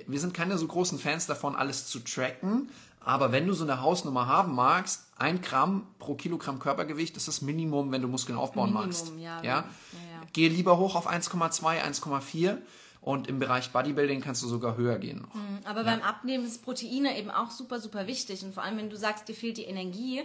Wir 0.07 0.19
sind 0.19 0.33
keine 0.33 0.57
so 0.57 0.67
großen 0.67 0.99
Fans 0.99 1.25
davon, 1.25 1.55
alles 1.55 1.87
zu 1.87 1.99
tracken, 1.99 2.69
aber 3.03 3.31
wenn 3.31 3.47
du 3.47 3.53
so 3.53 3.63
eine 3.63 3.81
Hausnummer 3.81 4.27
haben 4.27 4.53
magst, 4.53 5.07
ein 5.17 5.41
Gramm 5.41 5.87
pro 5.99 6.15
Kilogramm 6.15 6.59
Körpergewicht 6.59 7.17
ist 7.17 7.27
das 7.27 7.41
Minimum, 7.41 7.91
wenn 7.91 8.01
du 8.01 8.07
Muskeln 8.07 8.37
aufbauen 8.37 8.71
Minimum, 8.71 8.85
magst. 8.85 9.11
ja, 9.17 9.37
ja? 9.37 9.41
ja, 9.43 9.63
ja. 9.63 10.10
Gehe 10.33 10.49
lieber 10.49 10.77
hoch 10.77 10.95
auf 10.95 11.09
1,2, 11.09 11.81
1,4 11.81 12.57
und 13.01 13.27
im 13.27 13.39
Bereich 13.39 13.71
Bodybuilding 13.71 14.21
kannst 14.21 14.43
du 14.43 14.47
sogar 14.47 14.77
höher 14.77 14.99
gehen. 14.99 15.21
noch. 15.21 15.67
Aber 15.67 15.83
beim 15.83 16.01
Abnehmen 16.01 16.45
ist 16.45 16.63
Proteine 16.63 17.17
eben 17.17 17.31
auch 17.31 17.49
super, 17.49 17.79
super 17.79 18.05
wichtig. 18.05 18.43
Und 18.43 18.53
vor 18.53 18.63
allem, 18.63 18.77
wenn 18.77 18.89
du 18.89 18.97
sagst, 18.97 19.27
dir 19.27 19.33
fehlt 19.33 19.57
die 19.57 19.63
Energie 19.63 20.21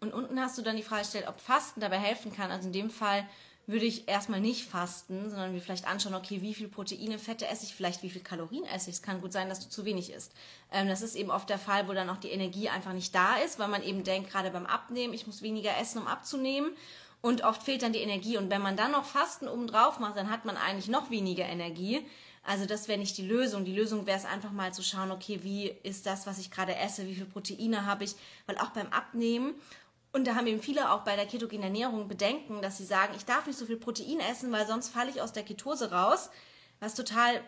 und 0.00 0.12
unten 0.12 0.40
hast 0.40 0.58
du 0.58 0.62
dann 0.62 0.76
die 0.76 0.82
Frage 0.82 1.02
gestellt, 1.02 1.28
ob 1.28 1.40
Fasten 1.40 1.80
dabei 1.80 1.98
helfen 1.98 2.32
kann. 2.32 2.50
Also 2.50 2.66
in 2.66 2.72
dem 2.72 2.90
Fall 2.90 3.26
würde 3.68 3.84
ich 3.84 4.08
erstmal 4.08 4.40
nicht 4.40 4.68
fasten, 4.68 5.28
sondern 5.28 5.52
mir 5.52 5.60
vielleicht 5.60 5.88
anschauen, 5.88 6.14
okay, 6.14 6.40
wie 6.40 6.54
viel 6.54 6.68
Proteine, 6.68 7.18
Fette 7.18 7.48
esse 7.48 7.64
ich, 7.64 7.74
vielleicht 7.74 8.02
wie 8.02 8.10
viel 8.10 8.22
Kalorien 8.22 8.64
esse 8.64 8.90
ich. 8.90 8.96
Es 8.96 9.02
kann 9.02 9.20
gut 9.20 9.32
sein, 9.32 9.48
dass 9.48 9.60
du 9.60 9.68
zu 9.68 9.84
wenig 9.84 10.12
isst. 10.12 10.32
Ähm, 10.72 10.88
das 10.88 11.02
ist 11.02 11.16
eben 11.16 11.30
oft 11.30 11.48
der 11.48 11.58
Fall, 11.58 11.88
wo 11.88 11.92
dann 11.92 12.08
auch 12.08 12.16
die 12.16 12.30
Energie 12.30 12.68
einfach 12.68 12.92
nicht 12.92 13.14
da 13.14 13.36
ist, 13.36 13.58
weil 13.58 13.68
man 13.68 13.82
eben 13.82 14.04
denkt, 14.04 14.30
gerade 14.30 14.50
beim 14.50 14.66
Abnehmen, 14.66 15.14
ich 15.14 15.26
muss 15.26 15.42
weniger 15.42 15.76
essen, 15.78 15.98
um 15.98 16.06
abzunehmen. 16.06 16.70
Und 17.26 17.42
oft 17.42 17.62
fehlt 17.62 17.82
dann 17.82 17.92
die 17.92 17.98
Energie. 17.98 18.36
Und 18.36 18.50
wenn 18.50 18.62
man 18.62 18.76
dann 18.76 18.92
noch 18.92 19.04
Fasten 19.04 19.48
obendrauf 19.48 19.98
macht, 19.98 20.16
dann 20.16 20.30
hat 20.30 20.44
man 20.44 20.56
eigentlich 20.56 20.86
noch 20.86 21.10
weniger 21.10 21.44
Energie. 21.44 22.06
Also 22.44 22.66
das 22.66 22.86
wäre 22.86 23.00
nicht 23.00 23.18
die 23.18 23.26
Lösung. 23.26 23.64
Die 23.64 23.74
Lösung 23.74 24.06
wäre 24.06 24.16
es 24.16 24.24
einfach 24.24 24.52
mal 24.52 24.72
zu 24.72 24.84
schauen, 24.84 25.10
okay, 25.10 25.40
wie 25.42 25.74
ist 25.82 26.06
das, 26.06 26.28
was 26.28 26.38
ich 26.38 26.52
gerade 26.52 26.76
esse, 26.76 27.04
wie 27.08 27.16
viel 27.16 27.26
Proteine 27.26 27.84
habe 27.84 28.04
ich, 28.04 28.14
weil 28.46 28.56
auch 28.58 28.70
beim 28.70 28.86
Abnehmen 28.92 29.54
und 30.12 30.26
da 30.26 30.34
haben 30.34 30.46
eben 30.46 30.62
viele 30.62 30.90
auch 30.92 31.00
bei 31.00 31.14
der 31.14 31.26
ketogenen 31.26 31.64
Ernährung 31.64 32.08
Bedenken, 32.08 32.62
dass 32.62 32.78
sie 32.78 32.86
sagen, 32.86 33.12
ich 33.16 33.26
darf 33.26 33.46
nicht 33.46 33.58
so 33.58 33.66
viel 33.66 33.76
Protein 33.76 34.18
essen, 34.20 34.50
weil 34.50 34.66
sonst 34.66 34.88
falle 34.88 35.10
ich 35.10 35.20
aus 35.20 35.32
der 35.32 35.42
Ketose 35.42 35.90
raus, 35.90 36.30
was 36.80 36.94
total 36.94 37.42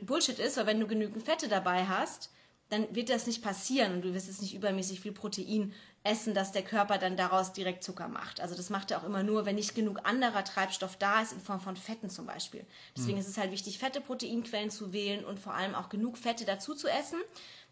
Bullshit 0.00 0.38
ist, 0.38 0.56
weil 0.56 0.64
wenn 0.66 0.80
du 0.80 0.86
genügend 0.86 1.24
Fette 1.24 1.48
dabei 1.48 1.84
hast, 1.86 2.30
dann 2.68 2.94
wird 2.94 3.10
das 3.10 3.26
nicht 3.26 3.42
passieren 3.42 3.94
und 3.94 4.02
du 4.02 4.12
wirst 4.12 4.26
jetzt 4.26 4.42
nicht 4.42 4.54
übermäßig 4.54 5.00
viel 5.00 5.12
Protein 5.12 5.72
essen, 6.02 6.34
dass 6.34 6.52
der 6.52 6.62
Körper 6.62 6.98
dann 6.98 7.16
daraus 7.16 7.52
direkt 7.52 7.82
Zucker 7.82 8.08
macht. 8.08 8.40
Also 8.40 8.54
das 8.54 8.70
macht 8.70 8.90
er 8.90 8.98
auch 8.98 9.04
immer 9.04 9.22
nur, 9.22 9.44
wenn 9.44 9.56
nicht 9.56 9.74
genug 9.74 10.00
anderer 10.04 10.44
Treibstoff 10.44 10.96
da 10.96 11.20
ist, 11.20 11.32
in 11.32 11.40
Form 11.40 11.60
von 11.60 11.76
Fetten 11.76 12.10
zum 12.10 12.26
Beispiel. 12.26 12.64
Deswegen 12.96 13.18
ist 13.18 13.28
es 13.28 13.38
halt 13.38 13.50
wichtig, 13.50 13.78
fette 13.78 14.00
Proteinquellen 14.00 14.70
zu 14.70 14.92
wählen 14.92 15.24
und 15.24 15.40
vor 15.40 15.54
allem 15.54 15.74
auch 15.74 15.88
genug 15.88 16.16
Fette 16.16 16.44
dazu 16.44 16.74
zu 16.74 16.88
essen. 16.88 17.18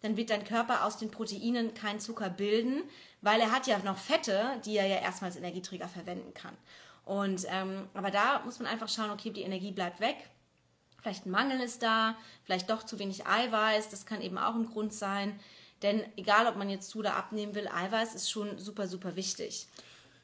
Dann 0.03 0.17
wird 0.17 0.31
dein 0.31 0.45
Körper 0.45 0.85
aus 0.85 0.99
den 0.99 1.11
Proteinen 1.11 1.75
keinen 1.75 2.01
Zucker 2.01 2.29
bilden, 2.29 2.83
weil 3.23 3.41
er 3.41 3.53
hat 3.53 3.67
ja 3.67 3.79
noch 3.79 3.99
Fette, 3.99 4.61
die 4.65 4.77
er 4.77 4.87
ja 4.87 4.99
erstmal 4.99 5.31
als 5.31 5.39
Energieträger 5.39 5.89
verwenden 5.89 6.35
kann. 6.35 6.57
Und 7.05 7.47
ähm, 7.49 7.89
aber 7.95 8.11
da 8.11 8.43
muss 8.45 8.59
man 8.59 8.69
einfach 8.69 8.89
schauen, 8.89 9.11
okay, 9.11 9.31
die 9.31 9.43
Energie 9.43 9.73
bleibt 9.73 10.01
weg. 10.01 10.17
Vielleicht 11.05 11.27
ein 11.27 11.33
Mangel 11.33 11.61
ist 11.61 11.83
da, 11.83 12.17
vielleicht 12.45 12.71
doch 12.71 12.83
zu 12.83 12.99
wenig 12.99 13.27
Eiweiß, 13.27 13.91
das 13.91 14.07
kann 14.07 14.23
eben 14.23 14.39
auch 14.39 14.55
ein 14.55 14.65
Grund 14.65 14.95
sein. 14.95 15.39
Denn 15.83 16.03
egal, 16.17 16.47
ob 16.47 16.57
man 16.57 16.71
jetzt 16.71 16.89
zu 16.89 17.01
oder 17.01 17.15
abnehmen 17.17 17.55
will, 17.55 17.69
Eiweiß 17.69 18.15
ist 18.15 18.31
schon 18.31 18.57
super, 18.57 18.89
super 18.89 19.15
wichtig. 19.15 19.69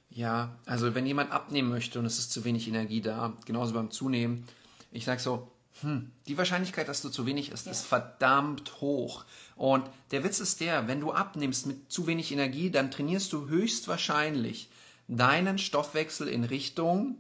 Ja, 0.09 0.57
also 0.65 0.95
wenn 0.95 1.05
jemand 1.05 1.33
abnehmen 1.33 1.69
möchte 1.69 1.99
und 1.99 2.07
es 2.07 2.19
ist 2.19 2.33
zu 2.33 2.47
wenig 2.47 2.67
Energie 2.67 3.03
da, 3.03 3.35
genauso 3.45 3.75
beim 3.75 3.91
Zunehmen, 3.91 4.47
ich 4.91 5.05
sag 5.05 5.21
so, 5.21 5.53
hm, 5.83 6.13
die 6.27 6.39
Wahrscheinlichkeit, 6.39 6.89
dass 6.89 7.03
du 7.03 7.11
zu 7.11 7.27
wenig 7.27 7.51
isst, 7.51 7.67
ist 7.67 7.85
verdammt 7.85 8.81
hoch. 8.81 9.27
Und 9.57 9.85
der 10.13 10.25
Witz 10.25 10.41
ist 10.41 10.63
der, 10.63 10.89
wenn 10.89 11.01
du 11.01 11.13
abnimmst 11.13 11.67
mit 11.67 11.93
zu 11.93 12.07
wenig 12.07 12.33
Energie, 12.33 12.71
dann 12.71 12.91
trainierst 12.91 13.35
du 13.35 13.49
höchstwahrscheinlich 13.49 14.71
deinen 15.09 15.59
Stoffwechsel 15.59 16.27
in 16.27 16.45
Richtung, 16.45 17.17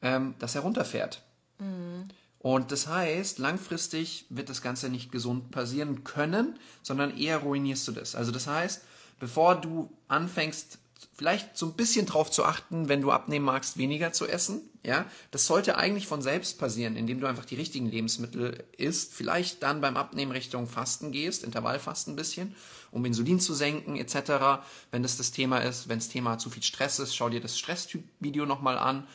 ähm, 0.00 0.36
dass 0.38 0.54
er 0.54 0.60
runterfährt. 0.60 1.22
Und 2.44 2.72
das 2.72 2.88
heißt, 2.88 3.38
langfristig 3.38 4.26
wird 4.28 4.50
das 4.50 4.60
Ganze 4.60 4.90
nicht 4.90 5.10
gesund 5.10 5.50
passieren 5.50 6.04
können, 6.04 6.58
sondern 6.82 7.16
eher 7.16 7.38
ruinierst 7.38 7.88
du 7.88 7.92
das. 7.92 8.14
Also 8.14 8.32
das 8.32 8.46
heißt, 8.46 8.82
bevor 9.18 9.54
du 9.54 9.90
anfängst, 10.08 10.76
vielleicht 11.14 11.56
so 11.56 11.64
ein 11.64 11.72
bisschen 11.72 12.04
drauf 12.04 12.30
zu 12.30 12.44
achten, 12.44 12.90
wenn 12.90 13.00
du 13.00 13.10
abnehmen 13.10 13.46
magst, 13.46 13.78
weniger 13.78 14.12
zu 14.12 14.26
essen, 14.26 14.60
ja, 14.82 15.06
das 15.30 15.46
sollte 15.46 15.78
eigentlich 15.78 16.06
von 16.06 16.20
selbst 16.20 16.58
passieren, 16.58 16.96
indem 16.96 17.18
du 17.18 17.26
einfach 17.26 17.46
die 17.46 17.54
richtigen 17.54 17.86
Lebensmittel 17.86 18.62
isst, 18.76 19.14
vielleicht 19.14 19.62
dann 19.62 19.80
beim 19.80 19.96
Abnehmen 19.96 20.32
Richtung 20.32 20.68
Fasten 20.68 21.12
gehst, 21.12 21.44
Intervallfasten 21.44 22.12
ein 22.12 22.16
bisschen 22.16 22.54
um 22.90 23.04
Insulin 23.04 23.40
zu 23.40 23.54
senken 23.54 23.96
etc., 23.96 24.62
wenn 24.92 25.02
das 25.02 25.16
das 25.16 25.32
Thema 25.32 25.58
ist. 25.58 25.88
Wenn 25.88 25.98
das 25.98 26.08
Thema 26.08 26.38
zu 26.38 26.48
viel 26.48 26.62
Stress 26.62 27.00
ist, 27.00 27.16
schau 27.16 27.28
dir 27.28 27.40
das 27.40 27.58
Stresstyp-Video 27.58 28.46
nochmal 28.46 28.78
an. 28.78 29.08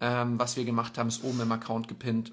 Ähm, 0.00 0.38
was 0.38 0.56
wir 0.56 0.64
gemacht 0.64 0.98
haben, 0.98 1.08
ist 1.08 1.24
oben 1.24 1.40
im 1.40 1.50
Account 1.50 1.88
gepinnt. 1.88 2.32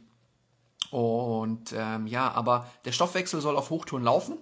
Und 0.96 1.74
ähm, 1.78 2.08
ja, 2.08 2.32
aber 2.32 2.72
der 2.86 2.94
Stoffwechsel 2.94 3.42
soll 3.42 3.58
auf 3.58 3.70
Hochtouren 3.70 4.06
laufen. 4.06 4.38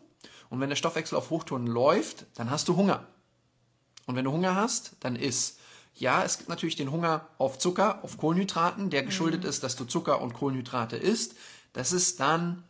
Und 0.51 0.59
wenn 0.59 0.69
der 0.69 0.75
Stoffwechsel 0.75 1.17
auf 1.17 1.31
Hochtouren 1.31 1.65
läuft, 1.65 2.27
dann 2.35 2.51
hast 2.51 2.67
du 2.67 2.75
Hunger. 2.75 3.07
Und 4.05 4.15
wenn 4.15 4.25
du 4.25 4.31
Hunger 4.31 4.53
hast, 4.53 4.91
dann 4.99 5.15
isst. 5.15 5.59
Ja, 5.95 6.23
es 6.23 6.37
gibt 6.37 6.49
natürlich 6.49 6.75
den 6.75 6.91
Hunger 6.91 7.27
auf 7.39 7.57
Zucker, 7.57 8.03
auf 8.03 8.19
Kohlenhydraten, 8.19 8.91
der 8.91 9.01
geschuldet 9.01 9.41
mhm. 9.41 9.49
ist, 9.49 9.63
dass 9.63 9.75
du 9.75 9.85
Zucker 9.85 10.21
und 10.21 10.35
Kohlenhydrate 10.35 10.95
isst. 10.95 11.35
Das 11.73 11.91
ist 11.91 12.19
dann 12.19 12.63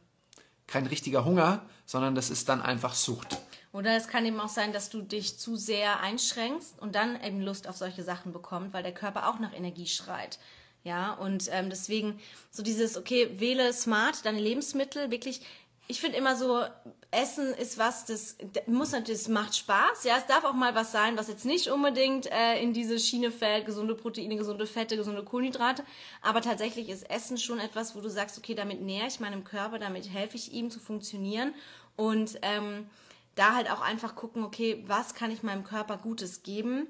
kein 0.65 0.85
richtiger 0.85 1.25
Hunger, 1.25 1.65
sondern 1.85 2.15
das 2.15 2.29
ist 2.29 2.47
dann 2.47 2.61
einfach 2.61 2.93
Sucht. 2.93 3.37
Oder 3.73 3.97
es 3.97 4.07
kann 4.07 4.25
eben 4.25 4.39
auch 4.39 4.47
sein, 4.47 4.71
dass 4.71 4.91
du 4.91 5.01
dich 5.01 5.37
zu 5.37 5.57
sehr 5.57 5.99
einschränkst 5.99 6.79
und 6.79 6.95
dann 6.95 7.21
eben 7.21 7.41
Lust 7.41 7.67
auf 7.67 7.75
solche 7.75 8.03
Sachen 8.03 8.31
bekommst, 8.31 8.71
weil 8.71 8.83
der 8.83 8.93
Körper 8.93 9.27
auch 9.27 9.39
nach 9.39 9.51
Energie 9.51 9.87
schreit. 9.87 10.39
Ja, 10.83 11.13
und 11.13 11.49
ähm, 11.51 11.69
deswegen 11.69 12.19
so 12.51 12.61
dieses, 12.61 12.97
okay, 12.97 13.39
wähle 13.39 13.71
smart 13.71 14.25
deine 14.25 14.39
Lebensmittel, 14.39 15.11
wirklich 15.11 15.41
ich 15.87 15.99
finde 15.99 16.17
immer 16.17 16.35
so, 16.35 16.63
Essen 17.11 17.53
ist 17.53 17.77
was, 17.77 18.05
das 18.05 18.37
muss 18.67 18.91
natürlich, 18.91 19.21
das 19.21 19.29
macht 19.29 19.55
Spaß. 19.55 20.05
Ja, 20.05 20.17
es 20.17 20.25
darf 20.25 20.45
auch 20.45 20.53
mal 20.53 20.73
was 20.75 20.91
sein, 20.91 21.17
was 21.17 21.27
jetzt 21.27 21.45
nicht 21.45 21.67
unbedingt 21.67 22.31
äh, 22.31 22.61
in 22.61 22.73
diese 22.73 22.99
Schiene 22.99 23.31
fällt, 23.31 23.65
gesunde 23.65 23.93
Proteine, 23.93 24.35
gesunde 24.37 24.65
Fette, 24.65 24.95
gesunde 24.95 25.23
Kohlenhydrate. 25.23 25.83
Aber 26.21 26.41
tatsächlich 26.41 26.89
ist 26.89 27.09
Essen 27.09 27.37
schon 27.37 27.59
etwas, 27.59 27.95
wo 27.95 28.01
du 28.01 28.09
sagst, 28.09 28.37
okay, 28.37 28.55
damit 28.55 28.81
nähere 28.81 29.07
ich 29.07 29.19
meinem 29.19 29.43
Körper, 29.43 29.77
damit 29.77 30.09
helfe 30.09 30.37
ich 30.37 30.53
ihm 30.53 30.71
zu 30.71 30.79
funktionieren. 30.79 31.53
Und 31.95 32.39
ähm, 32.41 32.89
da 33.35 33.53
halt 33.53 33.69
auch 33.69 33.81
einfach 33.81 34.15
gucken, 34.15 34.43
okay, 34.43 34.83
was 34.87 35.15
kann 35.15 35.31
ich 35.31 35.43
meinem 35.43 35.63
Körper 35.63 35.97
Gutes 35.97 36.43
geben? 36.43 36.87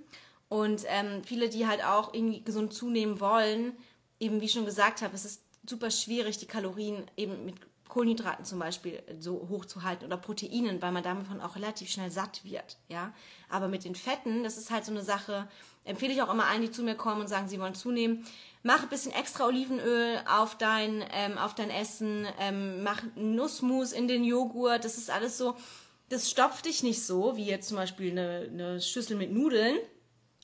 Und 0.53 0.83
ähm, 0.85 1.23
viele, 1.23 1.49
die 1.49 1.65
halt 1.65 1.83
auch 1.83 2.13
irgendwie 2.13 2.43
gesund 2.43 2.75
zunehmen 2.75 3.19
wollen, 3.19 3.75
eben 4.19 4.39
wie 4.39 4.45
ich 4.45 4.51
schon 4.51 4.67
gesagt 4.67 5.01
habe, 5.01 5.15
es 5.15 5.25
ist 5.25 5.41
super 5.67 5.89
schwierig, 5.89 6.37
die 6.37 6.45
Kalorien 6.45 7.09
eben 7.17 7.43
mit 7.43 7.55
Kohlenhydraten 7.89 8.45
zum 8.45 8.59
Beispiel 8.59 9.01
so 9.19 9.47
hoch 9.49 9.65
zu 9.65 9.81
halten 9.81 10.05
oder 10.05 10.15
Proteinen, 10.15 10.79
weil 10.79 10.91
man 10.91 11.01
davon 11.01 11.41
auch 11.41 11.55
relativ 11.55 11.89
schnell 11.89 12.11
satt 12.11 12.45
wird. 12.45 12.77
Ja? 12.87 13.13
Aber 13.49 13.67
mit 13.67 13.83
den 13.83 13.95
Fetten, 13.95 14.43
das 14.43 14.59
ist 14.59 14.69
halt 14.69 14.85
so 14.85 14.91
eine 14.91 15.01
Sache, 15.01 15.47
empfehle 15.85 16.13
ich 16.13 16.21
auch 16.21 16.31
immer 16.31 16.45
allen, 16.45 16.61
die 16.61 16.69
zu 16.69 16.83
mir 16.83 16.93
kommen 16.93 17.21
und 17.21 17.27
sagen, 17.27 17.47
sie 17.47 17.59
wollen 17.59 17.73
zunehmen. 17.73 18.23
Mach 18.61 18.83
ein 18.83 18.89
bisschen 18.89 19.11
extra 19.11 19.47
Olivenöl 19.47 20.19
auf 20.29 20.55
dein, 20.55 21.03
ähm, 21.13 21.39
auf 21.39 21.55
dein 21.55 21.71
Essen, 21.71 22.27
ähm, 22.39 22.83
mach 22.83 23.01
Nussmus 23.15 23.91
in 23.91 24.07
den 24.07 24.23
Joghurt, 24.23 24.85
das 24.85 24.99
ist 24.99 25.09
alles 25.09 25.35
so, 25.35 25.55
das 26.09 26.29
stopft 26.29 26.65
dich 26.65 26.83
nicht 26.83 27.03
so, 27.03 27.37
wie 27.37 27.45
jetzt 27.45 27.69
zum 27.69 27.77
Beispiel 27.77 28.11
eine, 28.11 28.49
eine 28.51 28.81
Schüssel 28.81 29.17
mit 29.17 29.31
Nudeln. 29.31 29.77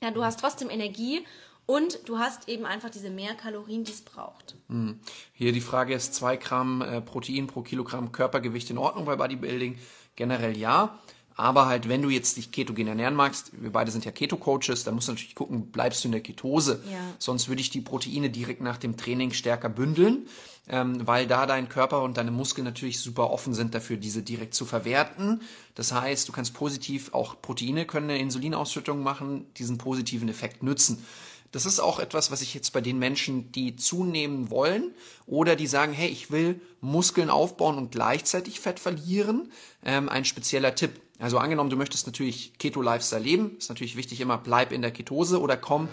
Ja, 0.01 0.11
du 0.11 0.23
hast 0.23 0.39
trotzdem 0.39 0.69
Energie 0.69 1.25
und 1.65 2.07
du 2.07 2.17
hast 2.17 2.49
eben 2.49 2.65
einfach 2.65 2.89
diese 2.89 3.09
mehr 3.09 3.35
Kalorien, 3.35 3.83
die 3.83 3.91
es 3.91 4.01
braucht. 4.01 4.55
Hm. 4.69 4.99
Hier 5.33 5.51
die 5.51 5.61
Frage 5.61 5.93
ist, 5.93 6.15
2 6.15 6.37
Gramm 6.37 6.81
äh, 6.81 7.01
Protein 7.01 7.47
pro 7.47 7.61
Kilogramm 7.61 8.11
Körpergewicht 8.11 8.69
in 8.69 8.77
Ordnung 8.77 9.05
bei 9.05 9.15
Bodybuilding? 9.15 9.77
Generell 10.15 10.57
ja. 10.57 10.97
Aber 11.39 11.67
halt, 11.67 11.87
wenn 11.87 12.01
du 12.01 12.09
jetzt 12.09 12.35
dich 12.35 12.51
ketogen 12.51 12.85
ernähren 12.87 13.15
magst, 13.15 13.51
wir 13.53 13.71
beide 13.71 13.91
sind 13.91 14.03
ja 14.03 14.11
Keto-Coaches, 14.11 14.83
dann 14.83 14.95
musst 14.95 15.07
du 15.07 15.13
natürlich 15.13 15.35
gucken, 15.35 15.71
bleibst 15.71 16.03
du 16.03 16.09
in 16.09 16.11
der 16.11 16.19
Ketose. 16.19 16.83
Ja. 16.91 16.97
Sonst 17.17 17.47
würde 17.47 17.61
ich 17.61 17.69
die 17.69 17.79
Proteine 17.79 18.29
direkt 18.29 18.59
nach 18.59 18.75
dem 18.75 18.97
Training 18.97 19.31
stärker 19.31 19.69
bündeln, 19.69 20.27
ähm, 20.67 21.07
weil 21.07 21.27
da 21.27 21.45
dein 21.45 21.69
Körper 21.69 22.03
und 22.03 22.17
deine 22.17 22.31
Muskeln 22.31 22.65
natürlich 22.65 22.99
super 22.99 23.29
offen 23.29 23.53
sind 23.53 23.73
dafür, 23.73 23.95
diese 23.95 24.21
direkt 24.21 24.53
zu 24.53 24.65
verwerten. 24.65 25.41
Das 25.75 25.93
heißt, 25.93 26.27
du 26.27 26.33
kannst 26.33 26.53
positiv, 26.53 27.13
auch 27.13 27.41
Proteine 27.41 27.85
können 27.85 28.09
eine 28.09 28.19
Insulinausschüttung 28.19 29.01
machen, 29.01 29.45
diesen 29.53 29.77
positiven 29.77 30.27
Effekt 30.27 30.61
nützen. 30.61 31.05
Das 31.53 31.65
ist 31.65 31.79
auch 31.79 31.99
etwas, 31.99 32.31
was 32.31 32.41
ich 32.41 32.53
jetzt 32.53 32.73
bei 32.73 32.81
den 32.81 32.99
Menschen, 32.99 33.53
die 33.53 33.77
zunehmen 33.77 34.49
wollen 34.49 34.93
oder 35.25 35.55
die 35.55 35.67
sagen, 35.67 35.93
hey, 35.93 36.09
ich 36.09 36.31
will 36.31 36.59
Muskeln 36.81 37.29
aufbauen 37.29 37.77
und 37.77 37.91
gleichzeitig 37.91 38.59
Fett 38.59 38.77
verlieren, 38.77 39.53
ähm, 39.85 40.09
ein 40.09 40.25
spezieller 40.25 40.75
Tipp. 40.75 40.99
Also 41.19 41.37
angenommen, 41.37 41.69
du 41.69 41.75
möchtest 41.75 42.07
natürlich 42.07 42.57
Keto-Lifestyle 42.57 43.21
leben, 43.21 43.57
ist 43.57 43.69
natürlich 43.69 43.97
wichtig 43.97 44.21
immer, 44.21 44.37
bleib 44.37 44.71
in 44.71 44.81
der 44.81 44.91
Ketose 44.91 45.41
oder 45.41 45.57
komm 45.57 45.89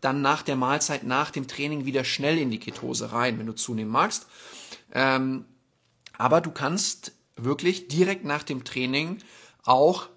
dann 0.00 0.22
nach 0.22 0.42
der 0.42 0.56
Mahlzeit, 0.56 1.04
nach 1.04 1.30
dem 1.30 1.46
Training 1.46 1.84
wieder 1.84 2.04
schnell 2.04 2.38
in 2.38 2.50
die 2.50 2.58
Ketose 2.58 3.12
rein, 3.12 3.38
wenn 3.38 3.46
du 3.46 3.54
zunehmen 3.54 3.92
magst. 3.92 4.26
Ähm, 4.92 5.44
aber 6.18 6.40
du 6.40 6.50
kannst 6.50 7.12
wirklich 7.36 7.88
direkt 7.88 8.24
nach 8.24 8.42
dem 8.42 8.64
Training 8.64 9.18
auch 9.62 10.08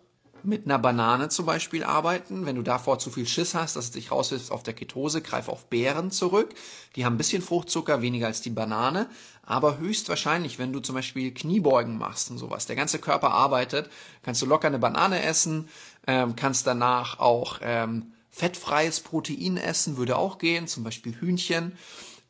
mit 0.45 0.65
einer 0.65 0.79
Banane 0.79 1.29
zum 1.29 1.45
Beispiel 1.45 1.83
arbeiten. 1.83 2.45
Wenn 2.45 2.55
du 2.55 2.61
davor 2.61 2.99
zu 2.99 3.09
viel 3.09 3.27
Schiss 3.27 3.55
hast, 3.55 3.75
dass 3.75 3.85
es 3.85 3.91
dich 3.91 4.11
raushilft 4.11 4.51
auf 4.51 4.63
der 4.63 4.73
Ketose, 4.73 5.21
greif 5.21 5.49
auf 5.49 5.65
Beeren 5.65 6.11
zurück. 6.11 6.53
Die 6.95 7.05
haben 7.05 7.15
ein 7.15 7.17
bisschen 7.17 7.41
Fruchtzucker, 7.41 8.01
weniger 8.01 8.27
als 8.27 8.41
die 8.41 8.49
Banane. 8.49 9.09
Aber 9.43 9.77
höchstwahrscheinlich, 9.77 10.57
wenn 10.59 10.73
du 10.73 10.79
zum 10.79 10.95
Beispiel 10.95 11.33
Kniebeugen 11.33 11.97
machst 11.97 12.31
und 12.31 12.37
sowas, 12.37 12.65
der 12.65 12.75
ganze 12.75 12.99
Körper 12.99 13.31
arbeitet, 13.31 13.89
kannst 14.23 14.41
du 14.41 14.45
locker 14.45 14.67
eine 14.67 14.79
Banane 14.79 15.21
essen, 15.23 15.69
ähm, 16.07 16.35
kannst 16.35 16.65
danach 16.65 17.19
auch 17.19 17.59
ähm, 17.61 18.13
fettfreies 18.31 18.99
Protein 19.01 19.57
essen, 19.57 19.97
würde 19.97 20.17
auch 20.17 20.39
gehen, 20.39 20.67
zum 20.67 20.83
Beispiel 20.83 21.15
Hühnchen. 21.19 21.77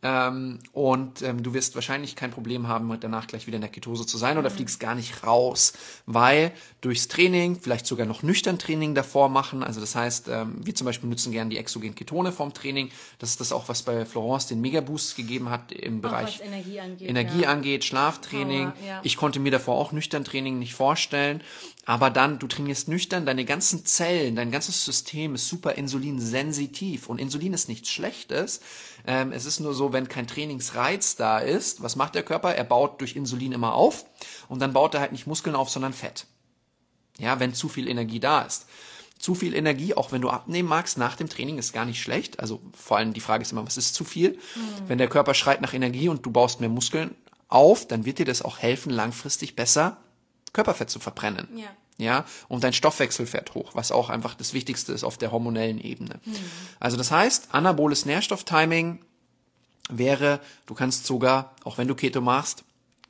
Ähm, 0.07 0.59
und 0.71 1.23
ähm, 1.23 1.41
du 1.41 1.55
wirst 1.55 1.73
wahrscheinlich 1.73 2.15
kein 2.15 2.29
Problem 2.29 2.67
haben, 2.67 2.95
danach 2.99 3.25
gleich 3.25 3.47
wieder 3.47 3.55
in 3.55 3.61
der 3.61 3.71
Ketose 3.71 4.05
zu 4.05 4.19
sein 4.19 4.37
oder 4.37 4.51
mhm. 4.51 4.53
fliegst 4.53 4.79
gar 4.79 4.93
nicht 4.93 5.25
raus, 5.25 5.73
weil 6.05 6.51
durchs 6.81 7.07
Training, 7.07 7.59
vielleicht 7.59 7.87
sogar 7.87 8.05
noch 8.05 8.21
nüchtern 8.21 8.59
Training 8.59 8.93
davor 8.93 9.29
machen, 9.29 9.63
also 9.63 9.79
das 9.79 9.95
heißt, 9.95 10.27
ähm, 10.27 10.57
wir 10.63 10.75
zum 10.75 10.85
Beispiel 10.85 11.09
nutzen 11.09 11.31
gerne 11.31 11.49
die 11.49 11.57
exogen 11.57 11.95
Ketone 11.95 12.31
vom 12.31 12.53
Training. 12.53 12.91
Das 13.17 13.31
ist 13.31 13.39
das 13.41 13.51
auch, 13.51 13.67
was 13.67 13.81
bei 13.81 14.05
Florence 14.05 14.45
den 14.45 14.61
Megaboost 14.61 15.15
gegeben 15.15 15.49
hat 15.49 15.71
im 15.71 16.01
Bereich 16.01 16.39
was 16.39 16.47
Energie 16.47 16.79
angeht, 16.79 17.09
Energie 17.09 17.41
ja. 17.41 17.49
angeht 17.49 17.83
Schlaftraining. 17.83 18.73
Power, 18.73 18.87
ja. 18.87 18.99
Ich 19.01 19.17
konnte 19.17 19.39
mir 19.39 19.51
davor 19.51 19.75
auch 19.75 19.91
nüchtern 19.91 20.23
Training 20.23 20.59
nicht 20.59 20.75
vorstellen, 20.75 21.41
aber 21.85 22.11
dann, 22.11 22.37
du 22.37 22.45
trainierst 22.45 22.87
nüchtern, 22.89 23.25
deine 23.25 23.43
ganzen 23.43 23.85
Zellen, 23.85 24.35
dein 24.35 24.51
ganzes 24.51 24.85
System 24.85 25.33
ist 25.33 25.47
super 25.47 25.73
insulinsensitiv 25.73 27.09
und 27.09 27.19
Insulin 27.19 27.53
ist 27.53 27.69
nichts 27.69 27.89
Schlechtes. 27.89 28.61
Ähm, 29.07 29.31
es 29.31 29.45
ist 29.45 29.59
nur 29.59 29.73
so, 29.73 29.93
wenn 29.93 30.07
kein 30.07 30.27
Trainingsreiz 30.27 31.15
da 31.15 31.39
ist, 31.39 31.81
was 31.83 31.95
macht 31.95 32.15
der 32.15 32.23
Körper? 32.23 32.55
Er 32.55 32.63
baut 32.63 33.01
durch 33.01 33.15
Insulin 33.15 33.51
immer 33.51 33.73
auf 33.73 34.05
und 34.49 34.59
dann 34.61 34.73
baut 34.73 34.93
er 34.93 35.01
halt 35.01 35.11
nicht 35.11 35.27
Muskeln 35.27 35.55
auf, 35.55 35.69
sondern 35.69 35.93
Fett. 35.93 36.25
Ja, 37.17 37.39
wenn 37.39 37.53
zu 37.53 37.69
viel 37.69 37.87
Energie 37.87 38.19
da 38.19 38.41
ist. 38.41 38.65
Zu 39.17 39.35
viel 39.35 39.55
Energie, 39.55 39.93
auch 39.93 40.11
wenn 40.11 40.21
du 40.21 40.29
abnehmen 40.29 40.67
magst, 40.67 40.97
nach 40.97 41.15
dem 41.15 41.29
Training 41.29 41.57
ist 41.57 41.71
gar 41.71 41.85
nicht 41.85 42.01
schlecht. 42.01 42.39
Also 42.39 42.61
vor 42.73 42.97
allem 42.97 43.13
die 43.13 43.21
Frage 43.21 43.43
ist 43.43 43.51
immer, 43.51 43.65
was 43.65 43.77
ist 43.77 43.95
zu 43.95 44.03
viel? 44.03 44.31
Mhm. 44.31 44.87
Wenn 44.87 44.97
der 44.97 45.07
Körper 45.07 45.33
schreit 45.33 45.61
nach 45.61 45.73
Energie 45.73 46.09
und 46.09 46.25
du 46.25 46.31
baust 46.31 46.59
mehr 46.59 46.69
Muskeln 46.69 47.15
auf, 47.47 47.87
dann 47.87 48.05
wird 48.05 48.19
dir 48.19 48.25
das 48.25 48.41
auch 48.41 48.57
helfen, 48.57 48.89
langfristig 48.91 49.55
besser 49.55 49.97
Körperfett 50.51 50.89
zu 50.89 50.99
verbrennen. 50.99 51.47
Ja. 51.55 51.67
Ja, 51.97 52.25
und 52.49 52.63
dein 52.65 52.73
Stoffwechsel 52.73 53.25
fährt 53.25 53.53
hoch, 53.55 53.71
was 53.73 53.93
auch 53.93 54.09
einfach 54.09 54.35
das 54.35 54.53
Wichtigste 54.53 54.91
ist 54.91 55.05
auf 55.05 55.17
der 55.17 55.31
hormonellen 55.31 55.79
Ebene. 55.79 56.19
Mhm. 56.25 56.35
Also 56.79 56.97
das 56.97 57.09
heißt, 57.09 57.49
anaboles 57.53 58.05
Nährstofftiming 58.05 58.99
wäre, 59.89 60.41
du 60.65 60.73
kannst 60.73 61.05
sogar, 61.05 61.55
auch 61.63 61.77
wenn 61.77 61.87
du 61.87 61.95
Keto 61.95 62.19
machst, 62.19 62.65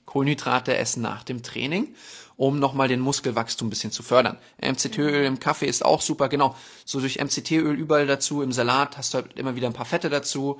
Kohlenhydrate 0.06 0.78
essen 0.78 1.02
nach 1.02 1.24
dem 1.24 1.42
Training, 1.42 1.96
um 2.38 2.60
nochmal 2.60 2.88
den 2.88 3.00
Muskelwachstum 3.00 3.68
ein 3.68 3.70
bisschen 3.70 3.92
zu 3.92 4.04
fördern. 4.04 4.38
MCT-Öl 4.62 5.26
im 5.26 5.40
Kaffee 5.40 5.68
ist 5.68 5.84
auch 5.84 6.02
super, 6.02 6.30
genau. 6.30 6.56
So 6.84 7.00
durch 7.00 7.18
MCT-Öl 7.18 7.76
überall 7.76 8.08
dazu, 8.08 8.42
im 8.42 8.52
Salat 8.52 8.98
hast 8.98 9.14
du 9.14 9.20
halt 9.20 9.34
immer 9.38 9.56
wieder 9.56 9.68
ein 9.68 9.74
paar 9.74 9.86
Fette 9.86 10.10
dazu, 10.10 10.60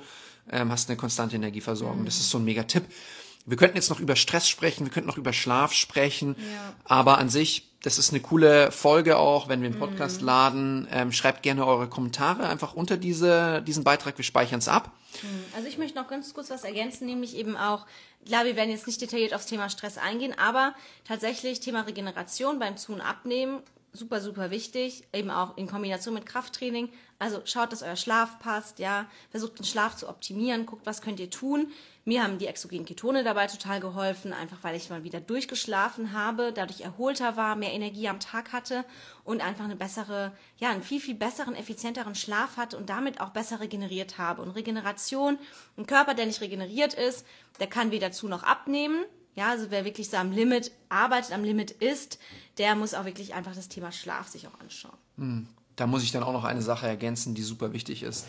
ähm, 0.50 0.72
hast 0.72 0.88
eine 0.88 0.96
konstante 0.96 1.36
Energieversorgung. 1.36 2.00
Mhm. 2.00 2.06
Das 2.06 2.16
ist 2.16 2.30
so 2.30 2.38
ein 2.38 2.44
mega 2.44 2.64
Tipp. 2.64 2.84
Wir 3.46 3.56
könnten 3.56 3.76
jetzt 3.76 3.90
noch 3.90 4.00
über 4.00 4.16
Stress 4.16 4.48
sprechen, 4.48 4.84
wir 4.84 4.92
könnten 4.92 5.08
noch 5.08 5.18
über 5.18 5.32
Schlaf 5.32 5.72
sprechen, 5.72 6.34
ja. 6.38 6.74
aber 6.84 7.18
an 7.18 7.28
sich, 7.28 7.70
das 7.82 7.96
ist 7.96 8.10
eine 8.10 8.20
coole 8.20 8.72
Folge 8.72 9.16
auch, 9.18 9.48
wenn 9.48 9.62
wir 9.62 9.68
einen 9.68 9.78
Podcast 9.78 10.20
mhm. 10.20 10.26
laden. 10.26 10.88
Ähm, 10.90 11.12
schreibt 11.12 11.44
gerne 11.44 11.64
eure 11.64 11.88
Kommentare 11.88 12.48
einfach 12.48 12.74
unter 12.74 12.96
diese, 12.96 13.62
diesen 13.62 13.84
Beitrag, 13.84 14.18
wir 14.18 14.24
speichern 14.24 14.58
es 14.58 14.66
ab. 14.66 14.90
Mhm. 15.22 15.44
Also 15.54 15.68
ich 15.68 15.78
möchte 15.78 15.96
noch 15.96 16.08
ganz 16.08 16.34
kurz 16.34 16.50
was 16.50 16.64
ergänzen, 16.64 17.06
nämlich 17.06 17.36
eben 17.36 17.56
auch, 17.56 17.86
klar, 18.26 18.44
wir 18.44 18.56
werden 18.56 18.70
jetzt 18.70 18.88
nicht 18.88 19.00
detailliert 19.00 19.32
aufs 19.32 19.46
Thema 19.46 19.70
Stress 19.70 19.96
eingehen, 19.96 20.34
aber 20.36 20.74
tatsächlich 21.06 21.60
Thema 21.60 21.82
Regeneration 21.82 22.58
beim 22.58 22.76
Zu- 22.76 22.94
und 22.94 23.00
Abnehmen 23.00 23.60
super, 23.96 24.20
super 24.20 24.50
wichtig, 24.50 25.04
eben 25.12 25.30
auch 25.30 25.56
in 25.56 25.66
Kombination 25.66 26.14
mit 26.14 26.26
Krafttraining. 26.26 26.90
Also 27.18 27.40
schaut, 27.44 27.72
dass 27.72 27.82
euer 27.82 27.96
Schlaf 27.96 28.38
passt, 28.38 28.78
ja, 28.78 29.06
versucht 29.30 29.58
den 29.58 29.64
Schlaf 29.64 29.96
zu 29.96 30.08
optimieren, 30.08 30.66
guckt, 30.66 30.84
was 30.84 31.00
könnt 31.00 31.18
ihr 31.18 31.30
tun. 31.30 31.72
Mir 32.04 32.22
haben 32.22 32.38
die 32.38 32.46
exogenen 32.46 32.84
Ketone 32.84 33.24
dabei 33.24 33.46
total 33.46 33.80
geholfen, 33.80 34.32
einfach 34.32 34.58
weil 34.62 34.76
ich 34.76 34.90
mal 34.90 35.02
wieder 35.02 35.20
durchgeschlafen 35.20 36.12
habe, 36.12 36.52
dadurch 36.52 36.82
erholter 36.82 37.36
war, 37.36 37.56
mehr 37.56 37.72
Energie 37.72 38.08
am 38.08 38.20
Tag 38.20 38.52
hatte 38.52 38.84
und 39.24 39.40
einfach 39.40 39.64
eine 39.64 39.76
bessere, 39.76 40.32
ja, 40.58 40.70
einen 40.70 40.82
viel, 40.82 41.00
viel 41.00 41.14
besseren, 41.14 41.56
effizienteren 41.56 42.14
Schlaf 42.14 42.56
hatte 42.56 42.76
und 42.76 42.90
damit 42.90 43.20
auch 43.20 43.30
besser 43.30 43.60
regeneriert 43.60 44.18
habe. 44.18 44.42
Und 44.42 44.50
Regeneration, 44.50 45.38
ein 45.76 45.86
Körper, 45.86 46.14
der 46.14 46.26
nicht 46.26 46.42
regeneriert 46.42 46.94
ist, 46.94 47.26
der 47.58 47.66
kann 47.66 47.90
weder 47.90 48.12
zu 48.12 48.28
noch 48.28 48.42
abnehmen 48.42 49.04
Ja, 49.36 49.50
also 49.50 49.66
wer 49.70 49.84
wirklich 49.84 50.08
so 50.08 50.16
am 50.16 50.32
Limit 50.32 50.72
arbeitet, 50.88 51.32
am 51.32 51.44
Limit 51.44 51.70
ist, 51.70 52.18
der 52.58 52.74
muss 52.74 52.94
auch 52.94 53.04
wirklich 53.04 53.34
einfach 53.34 53.54
das 53.54 53.68
Thema 53.68 53.92
Schlaf 53.92 54.28
sich 54.28 54.48
auch 54.48 54.58
anschauen. 54.60 55.46
Da 55.76 55.86
muss 55.86 56.02
ich 56.02 56.10
dann 56.10 56.22
auch 56.22 56.32
noch 56.32 56.44
eine 56.44 56.62
Sache 56.62 56.86
ergänzen, 56.86 57.34
die 57.34 57.42
super 57.42 57.72
wichtig 57.74 58.02
ist. 58.02 58.26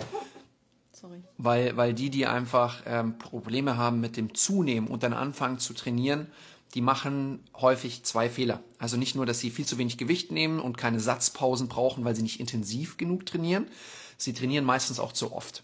Sorry. 0.92 1.22
Weil, 1.38 1.78
weil 1.78 1.94
die, 1.94 2.10
die 2.10 2.26
einfach 2.26 2.82
ähm, 2.86 3.18
Probleme 3.20 3.78
haben 3.78 4.02
mit 4.02 4.18
dem 4.18 4.36
Zunehmen 4.36 4.88
und 4.88 5.04
dann 5.04 5.14
anfangen 5.14 5.60
zu 5.60 5.74
trainieren, 5.74 6.28
die 6.74 6.82
machen 6.82 7.44
häufig 7.56 8.04
zwei 8.04 8.30
Fehler. 8.30 8.62
Also 8.78 8.98
nicht 8.98 9.16
nur, 9.16 9.26
dass 9.26 9.40
sie 9.40 9.50
viel 9.50 9.66
zu 9.66 9.78
wenig 9.78 9.98
Gewicht 9.98 10.32
nehmen 10.32 10.60
und 10.60 10.78
keine 10.78 11.00
Satzpausen 11.00 11.70
brauchen, 11.70 12.04
weil 12.04 12.16
sie 12.16 12.24
nicht 12.24 12.40
intensiv 12.42 12.98
genug 12.98 13.26
trainieren. 13.26 13.68
Sie 14.18 14.34
trainieren 14.34 14.66
meistens 14.66 15.00
auch 15.00 15.14
zu 15.14 15.32
oft. 15.32 15.64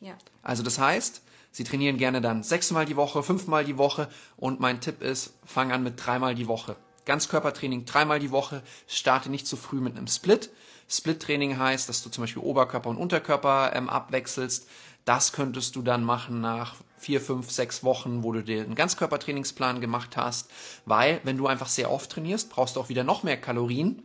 Ja. 0.00 0.16
Also 0.42 0.62
das 0.62 0.78
heißt, 0.78 1.22
sie 1.50 1.64
trainieren 1.64 1.96
gerne 1.96 2.20
dann 2.20 2.42
sechsmal 2.42 2.86
die 2.86 2.96
Woche, 2.96 3.22
fünfmal 3.22 3.64
die 3.64 3.78
Woche 3.78 4.08
und 4.36 4.60
mein 4.60 4.80
Tipp 4.80 5.02
ist, 5.02 5.34
fang 5.44 5.72
an 5.72 5.82
mit 5.82 5.94
dreimal 5.96 6.34
die 6.34 6.48
Woche. 6.48 6.76
Ganzkörpertraining 7.04 7.86
dreimal 7.86 8.20
die 8.20 8.30
Woche, 8.30 8.62
starte 8.86 9.30
nicht 9.30 9.46
zu 9.46 9.56
früh 9.56 9.80
mit 9.80 9.96
einem 9.96 10.06
Split. 10.06 10.50
Split-Training 10.90 11.58
heißt, 11.58 11.88
dass 11.88 12.02
du 12.02 12.10
zum 12.10 12.22
Beispiel 12.22 12.42
Oberkörper 12.42 12.88
und 12.88 12.96
Unterkörper 12.96 13.72
ähm, 13.74 13.88
abwechselst. 13.90 14.68
Das 15.04 15.32
könntest 15.32 15.76
du 15.76 15.82
dann 15.82 16.04
machen 16.04 16.40
nach 16.40 16.76
vier, 16.98 17.20
fünf, 17.20 17.50
sechs 17.50 17.84
Wochen, 17.84 18.22
wo 18.22 18.32
du 18.32 18.42
dir 18.42 18.62
einen 18.62 18.74
Ganzkörpertrainingsplan 18.74 19.80
gemacht 19.80 20.16
hast, 20.16 20.50
weil 20.84 21.20
wenn 21.24 21.38
du 21.38 21.46
einfach 21.46 21.68
sehr 21.68 21.90
oft 21.90 22.10
trainierst, 22.10 22.50
brauchst 22.50 22.76
du 22.76 22.80
auch 22.80 22.88
wieder 22.88 23.04
noch 23.04 23.22
mehr 23.22 23.40
Kalorien. 23.40 24.02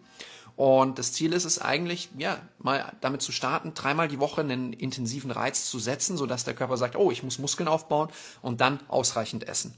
Und 0.56 1.00
das 1.00 1.14
Ziel 1.14 1.34
ist 1.34 1.46
es 1.46 1.60
eigentlich, 1.60 2.10
ja, 2.18 2.40
mal 2.60 2.94
damit 3.02 3.22
zu 3.22 3.32
starten, 3.32 3.74
dreimal 3.74 4.08
die 4.08 4.20
Woche 4.20 4.42
einen 4.42 4.74
intensiven 4.74 5.32
Reiz 5.32 5.70
zu 5.70 5.80
setzen, 5.80 6.16
sodass 6.18 6.44
der 6.44 6.54
Körper 6.54 6.78
sagt, 6.78 6.96
oh, 6.96 7.12
ich 7.12 7.24
muss 7.24 7.40
Muskeln 7.40 7.68
aufbauen 7.68 8.10
und 8.42 8.62
dann 8.62 8.80
ausreichend 8.88 9.48
essen. 9.48 9.74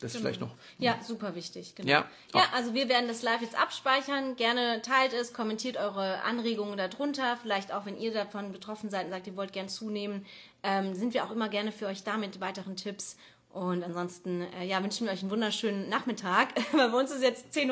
Das 0.00 0.14
ist 0.14 0.20
vielleicht 0.20 0.40
noch. 0.40 0.54
Ja, 0.78 0.98
super 1.02 1.34
wichtig. 1.34 1.74
Genau. 1.74 1.90
Ja. 1.90 2.10
ja, 2.34 2.44
also 2.54 2.72
wir 2.72 2.88
werden 2.88 3.06
das 3.06 3.20
live 3.20 3.42
jetzt 3.42 3.54
abspeichern. 3.54 4.34
Gerne 4.34 4.80
teilt 4.80 5.12
es, 5.12 5.34
kommentiert 5.34 5.76
eure 5.76 6.22
Anregungen 6.22 6.78
darunter. 6.78 7.36
Vielleicht 7.42 7.70
auch, 7.70 7.84
wenn 7.84 7.98
ihr 7.98 8.12
davon 8.12 8.50
betroffen 8.50 8.88
seid 8.88 9.04
und 9.04 9.10
sagt, 9.10 9.26
ihr 9.26 9.36
wollt 9.36 9.52
gern 9.52 9.68
zunehmen, 9.68 10.24
ähm, 10.62 10.94
sind 10.94 11.12
wir 11.12 11.24
auch 11.24 11.30
immer 11.30 11.50
gerne 11.50 11.70
für 11.70 11.86
euch 11.86 12.02
da 12.02 12.16
mit 12.16 12.40
weiteren 12.40 12.76
Tipps. 12.76 13.16
Und 13.50 13.82
ansonsten 13.82 14.42
äh, 14.58 14.64
ja, 14.64 14.82
wünschen 14.82 15.06
wir 15.06 15.12
euch 15.12 15.20
einen 15.20 15.30
wunderschönen 15.30 15.90
Nachmittag. 15.90 16.48
Bei 16.72 16.86
uns 16.86 17.10
ist 17.10 17.22
jetzt 17.22 17.54
10.21 17.54 17.70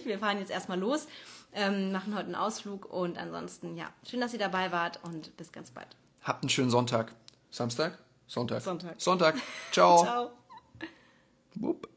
Uhr. 0.00 0.04
Wir 0.04 0.18
fahren 0.20 0.38
jetzt 0.38 0.52
erstmal 0.52 0.78
los, 0.78 1.08
ähm, 1.52 1.92
machen 1.92 2.14
heute 2.14 2.26
einen 2.26 2.34
Ausflug. 2.34 2.92
Und 2.92 3.18
ansonsten, 3.18 3.76
ja, 3.76 3.86
schön, 4.08 4.20
dass 4.20 4.32
ihr 4.32 4.38
dabei 4.38 4.72
wart 4.72 5.00
und 5.02 5.36
bis 5.36 5.52
ganz 5.52 5.70
bald. 5.70 5.88
Habt 6.22 6.42
einen 6.42 6.50
schönen 6.50 6.70
Sonntag. 6.70 7.12
Samstag? 7.50 7.98
Sonntag. 8.26 8.62
Sonntag. 8.62 9.00
Sonntag. 9.00 9.36
Ciao. 9.72 9.98
Ciao. 10.04 10.30
Wupp. 11.54 11.88